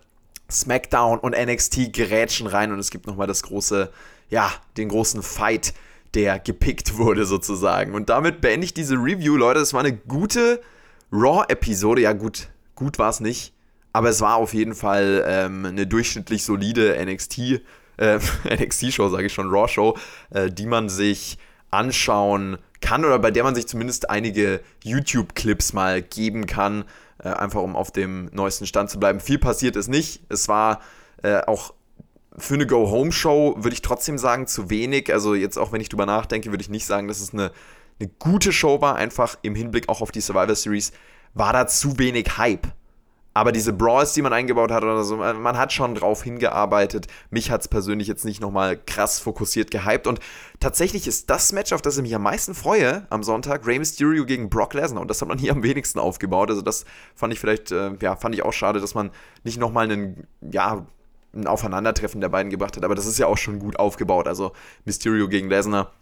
SmackDown 0.51 1.19
und 1.19 1.35
NXT 1.37 1.93
gerätschen 1.93 2.47
rein 2.47 2.71
und 2.71 2.79
es 2.79 2.89
gibt 2.89 3.07
nochmal 3.07 3.27
das 3.27 3.43
große, 3.43 3.91
ja, 4.29 4.51
den 4.77 4.89
großen 4.89 5.23
Fight, 5.23 5.73
der 6.13 6.39
gepickt 6.39 6.97
wurde 6.97 7.25
sozusagen. 7.25 7.93
Und 7.93 8.09
damit 8.09 8.41
beende 8.41 8.65
ich 8.65 8.73
diese 8.73 8.95
Review, 8.95 9.35
Leute. 9.35 9.59
Es 9.59 9.73
war 9.73 9.81
eine 9.81 9.95
gute 9.95 10.61
Raw-Episode. 11.11 12.01
Ja, 12.01 12.13
gut, 12.13 12.47
gut 12.75 12.97
war 12.99 13.09
es 13.09 13.19
nicht. 13.19 13.53
Aber 13.93 14.09
es 14.09 14.21
war 14.21 14.35
auf 14.35 14.53
jeden 14.53 14.75
Fall 14.75 15.23
ähm, 15.27 15.65
eine 15.65 15.87
durchschnittlich 15.87 16.43
solide 16.43 16.97
NXT, 17.03 17.61
äh, 17.97 18.19
NXT-Show, 18.49 19.09
sage 19.09 19.27
ich 19.27 19.33
schon, 19.33 19.49
Raw-Show, 19.49 19.97
äh, 20.31 20.49
die 20.49 20.65
man 20.65 20.89
sich 20.89 21.37
anschauen 21.71 22.57
kann 22.81 23.05
oder 23.05 23.19
bei 23.19 23.31
der 23.31 23.43
man 23.43 23.55
sich 23.55 23.67
zumindest 23.67 24.09
einige 24.09 24.61
YouTube-Clips 24.83 25.73
mal 25.73 26.01
geben 26.01 26.45
kann 26.47 26.85
äh, 27.23 27.29
einfach 27.29 27.61
um 27.61 27.75
auf 27.75 27.91
dem 27.91 28.29
neuesten 28.33 28.65
Stand 28.65 28.89
zu 28.89 28.99
bleiben. 28.99 29.19
Viel 29.19 29.39
passiert 29.39 29.75
ist 29.75 29.87
nicht. 29.87 30.23
Es 30.29 30.47
war 30.47 30.81
äh, 31.23 31.41
auch 31.41 31.73
für 32.37 32.53
eine 32.53 32.67
Go-Home-Show, 32.67 33.55
würde 33.57 33.73
ich 33.73 33.81
trotzdem 33.81 34.17
sagen, 34.17 34.47
zu 34.47 34.69
wenig. 34.69 35.11
Also 35.11 35.35
jetzt 35.35 35.57
auch 35.57 35.71
wenn 35.71 35.81
ich 35.81 35.89
drüber 35.89 36.05
nachdenke, 36.05 36.51
würde 36.51 36.61
ich 36.61 36.69
nicht 36.69 36.85
sagen, 36.85 37.07
dass 37.07 37.19
es 37.19 37.33
eine, 37.33 37.51
eine 37.99 38.09
gute 38.19 38.51
Show 38.51 38.81
war. 38.81 38.95
Einfach 38.95 39.37
im 39.41 39.55
Hinblick 39.55 39.89
auch 39.89 40.01
auf 40.01 40.11
die 40.11 40.21
Survivor 40.21 40.55
Series 40.55 40.91
war 41.33 41.53
da 41.53 41.67
zu 41.67 41.99
wenig 41.99 42.37
Hype. 42.37 42.67
Aber 43.39 43.53
diese 43.53 43.71
Brawls, 43.71 44.11
die 44.11 44.21
man 44.21 44.33
eingebaut 44.33 44.69
hat 44.69 44.83
oder 44.83 45.01
so, 45.05 45.15
man 45.15 45.57
hat 45.57 45.71
schon 45.71 45.95
drauf 45.95 46.23
hingearbeitet. 46.23 47.07
Mich 47.29 47.51
hat 47.51 47.61
es 47.61 47.69
persönlich 47.69 48.05
jetzt 48.05 48.25
nicht 48.25 48.41
nochmal 48.41 48.77
krass 48.77 49.17
fokussiert 49.19 49.71
gehypt. 49.71 50.07
Und 50.07 50.19
tatsächlich 50.59 51.07
ist 51.07 51.29
das 51.29 51.53
Match, 51.53 51.71
auf 51.71 51.81
das 51.81 51.95
ich 51.95 52.03
mich 52.03 52.13
am 52.13 52.23
meisten 52.23 52.53
freue 52.53 53.07
am 53.09 53.23
Sonntag, 53.23 53.65
Rey 53.65 53.79
Mysterio 53.79 54.25
gegen 54.25 54.49
Brock 54.49 54.73
Lesnar. 54.73 55.01
Und 55.01 55.07
das 55.07 55.21
hat 55.21 55.29
man 55.29 55.37
hier 55.37 55.53
am 55.53 55.63
wenigsten 55.63 55.99
aufgebaut. 55.99 56.49
Also 56.49 56.61
das 56.61 56.83
fand 57.15 57.31
ich 57.31 57.39
vielleicht, 57.39 57.71
äh, 57.71 57.91
ja, 58.01 58.17
fand 58.17 58.35
ich 58.35 58.43
auch 58.43 58.51
schade, 58.51 58.81
dass 58.81 58.93
man 58.93 59.09
nicht 59.45 59.57
nochmal 59.57 59.89
einen, 59.89 60.27
ja, 60.41 60.85
ein 61.33 61.47
Aufeinandertreffen 61.47 62.19
der 62.19 62.27
beiden 62.27 62.49
gebracht 62.49 62.75
hat. 62.75 62.83
Aber 62.83 62.95
das 62.95 63.05
ist 63.05 63.19
ja 63.19 63.27
auch 63.27 63.37
schon 63.37 63.59
gut 63.59 63.79
aufgebaut. 63.79 64.27
Also 64.27 64.51
Mysterio 64.83 65.29
gegen 65.29 65.47
Lesnar 65.47 65.93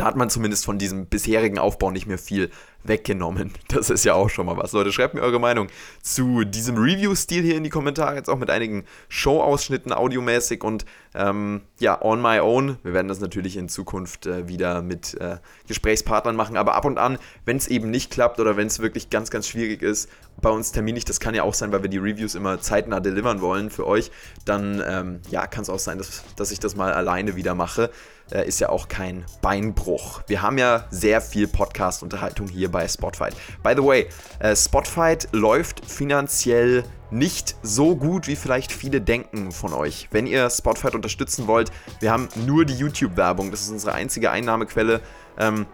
da 0.00 0.06
hat 0.06 0.16
man 0.16 0.30
zumindest 0.30 0.64
von 0.64 0.78
diesem 0.78 1.06
bisherigen 1.06 1.58
Aufbau 1.58 1.90
nicht 1.90 2.06
mehr 2.06 2.16
viel 2.16 2.50
weggenommen. 2.84 3.52
Das 3.68 3.88
ist 3.88 4.04
ja 4.04 4.14
auch 4.14 4.28
schon 4.28 4.46
mal 4.46 4.56
was. 4.56 4.72
Leute, 4.72 4.92
schreibt 4.92 5.14
mir 5.14 5.20
eure 5.20 5.38
Meinung 5.38 5.68
zu 6.02 6.44
diesem 6.44 6.76
Review-Stil 6.76 7.42
hier 7.42 7.56
in 7.56 7.62
die 7.62 7.70
Kommentare, 7.70 8.16
jetzt 8.16 8.28
auch 8.28 8.38
mit 8.38 8.50
einigen 8.50 8.84
Show-Ausschnitten 9.08 9.92
audiomäßig 9.92 10.64
und 10.64 10.84
ähm, 11.14 11.60
ja, 11.78 12.02
on 12.02 12.20
my 12.20 12.40
own. 12.40 12.78
Wir 12.82 12.92
werden 12.92 13.08
das 13.08 13.20
natürlich 13.20 13.56
in 13.56 13.68
Zukunft 13.68 14.26
äh, 14.26 14.48
wieder 14.48 14.82
mit 14.82 15.14
äh, 15.20 15.36
Gesprächspartnern 15.68 16.34
machen, 16.34 16.56
aber 16.56 16.74
ab 16.74 16.84
und 16.84 16.98
an, 16.98 17.18
wenn 17.44 17.58
es 17.58 17.68
eben 17.68 17.90
nicht 17.90 18.10
klappt 18.10 18.40
oder 18.40 18.56
wenn 18.56 18.66
es 18.66 18.80
wirklich 18.80 19.10
ganz, 19.10 19.30
ganz 19.30 19.46
schwierig 19.46 19.82
ist, 19.82 20.08
bei 20.40 20.50
uns 20.50 20.72
terminlich, 20.72 21.04
das 21.04 21.20
kann 21.20 21.34
ja 21.34 21.42
auch 21.42 21.54
sein, 21.54 21.72
weil 21.72 21.82
wir 21.82 21.90
die 21.90 21.98
Reviews 21.98 22.34
immer 22.34 22.60
zeitnah 22.60 23.00
delivern 23.00 23.40
wollen 23.40 23.70
für 23.70 23.86
euch, 23.86 24.10
dann 24.44 24.82
ähm, 24.86 25.20
ja, 25.30 25.46
kann 25.46 25.62
es 25.62 25.70
auch 25.70 25.78
sein, 25.78 25.98
dass, 25.98 26.22
dass 26.36 26.50
ich 26.50 26.60
das 26.60 26.76
mal 26.76 26.92
alleine 26.92 27.36
wieder 27.36 27.54
mache 27.54 27.90
äh, 28.32 28.46
ist 28.46 28.60
ja 28.60 28.68
auch 28.68 28.88
kein 28.88 29.24
Beinbruch. 29.42 30.22
Wir 30.26 30.42
haben 30.42 30.58
ja 30.58 30.86
sehr 30.90 31.20
viel 31.20 31.48
Podcast-Unterhaltung 31.48 32.48
hier 32.48 32.70
bei 32.70 32.86
Spotfight. 32.86 33.34
By 33.62 33.74
the 33.76 33.84
way, 33.84 34.08
äh, 34.38 34.54
Spotfight 34.54 35.28
läuft 35.32 35.84
finanziell 35.84 36.84
nicht 37.10 37.56
so 37.62 37.96
gut, 37.96 38.28
wie 38.28 38.36
vielleicht 38.36 38.72
viele 38.72 39.00
denken 39.00 39.50
von 39.50 39.72
euch. 39.72 40.08
Wenn 40.12 40.26
ihr 40.26 40.48
Spotfight 40.48 40.94
unterstützen 40.94 41.46
wollt, 41.48 41.72
wir 41.98 42.12
haben 42.12 42.28
nur 42.46 42.64
die 42.64 42.74
YouTube-Werbung. 42.74 43.50
Das 43.50 43.62
ist 43.62 43.70
unsere 43.70 43.94
einzige 43.94 44.30
Einnahmequelle. 44.30 45.00
Ähm, 45.36 45.66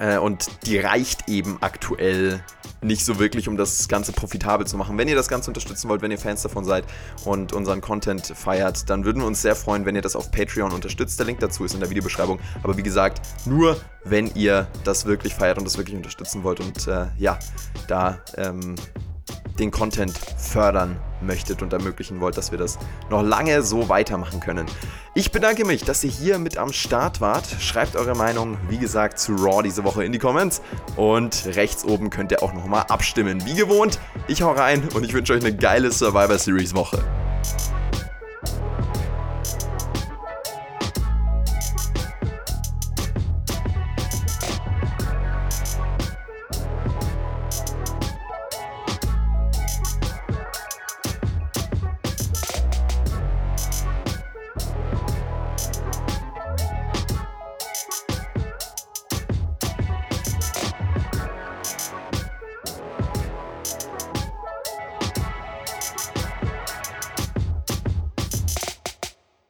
äh, 0.00 0.18
und 0.18 0.48
die 0.66 0.78
reicht 0.78 1.28
eben 1.28 1.58
aktuell 1.60 2.42
nicht 2.82 3.04
so 3.04 3.18
wirklich, 3.18 3.46
um 3.48 3.56
das 3.58 3.86
Ganze 3.88 4.12
profitabel 4.12 4.66
zu 4.66 4.76
machen. 4.78 4.96
Wenn 4.96 5.06
ihr 5.06 5.14
das 5.14 5.28
Ganze 5.28 5.50
unterstützen 5.50 5.88
wollt, 5.90 6.00
wenn 6.00 6.10
ihr 6.10 6.18
Fans 6.18 6.42
davon 6.42 6.64
seid 6.64 6.84
und 7.24 7.52
unseren 7.52 7.82
Content 7.82 8.26
feiert, 8.26 8.88
dann 8.88 9.04
würden 9.04 9.20
wir 9.20 9.26
uns 9.26 9.42
sehr 9.42 9.54
freuen, 9.54 9.84
wenn 9.84 9.94
ihr 9.94 10.02
das 10.02 10.16
auf 10.16 10.30
Patreon 10.30 10.72
unterstützt. 10.72 11.18
Der 11.18 11.26
Link 11.26 11.40
dazu 11.40 11.64
ist 11.64 11.74
in 11.74 11.80
der 11.80 11.90
Videobeschreibung. 11.90 12.40
Aber 12.62 12.76
wie 12.78 12.82
gesagt, 12.82 13.20
nur 13.44 13.76
wenn 14.04 14.34
ihr 14.34 14.66
das 14.84 15.04
wirklich 15.04 15.34
feiert 15.34 15.58
und 15.58 15.64
das 15.64 15.76
wirklich 15.76 15.96
unterstützen 15.96 16.42
wollt. 16.42 16.60
Und 16.60 16.86
äh, 16.86 17.06
ja, 17.18 17.38
da 17.86 18.18
ähm, 18.36 18.76
den 19.58 19.70
Content 19.70 20.18
fördern 20.38 20.98
möchtet 21.22 21.62
und 21.62 21.72
ermöglichen 21.72 22.20
wollt, 22.20 22.36
dass 22.36 22.50
wir 22.50 22.58
das 22.58 22.78
noch 23.10 23.22
lange 23.22 23.62
so 23.62 23.88
weitermachen 23.88 24.40
können. 24.40 24.66
Ich 25.14 25.32
bedanke 25.32 25.64
mich, 25.64 25.84
dass 25.84 26.04
ihr 26.04 26.10
hier 26.10 26.38
mit 26.38 26.56
am 26.56 26.72
Start 26.72 27.20
wart. 27.20 27.46
Schreibt 27.58 27.96
eure 27.96 28.14
Meinung, 28.14 28.58
wie 28.68 28.78
gesagt, 28.78 29.18
zu 29.18 29.34
Raw 29.34 29.62
diese 29.62 29.84
Woche 29.84 30.04
in 30.04 30.12
die 30.12 30.18
Comments. 30.18 30.62
Und 30.96 31.46
rechts 31.46 31.84
oben 31.84 32.10
könnt 32.10 32.32
ihr 32.32 32.42
auch 32.42 32.52
nochmal 32.52 32.84
abstimmen. 32.88 33.44
Wie 33.44 33.54
gewohnt, 33.54 33.98
ich 34.28 34.42
hau 34.42 34.52
rein 34.52 34.88
und 34.94 35.04
ich 35.04 35.12
wünsche 35.12 35.32
euch 35.32 35.44
eine 35.44 35.54
geile 35.54 35.90
Survivor 35.90 36.38
Series 36.38 36.74
Woche. 36.74 37.02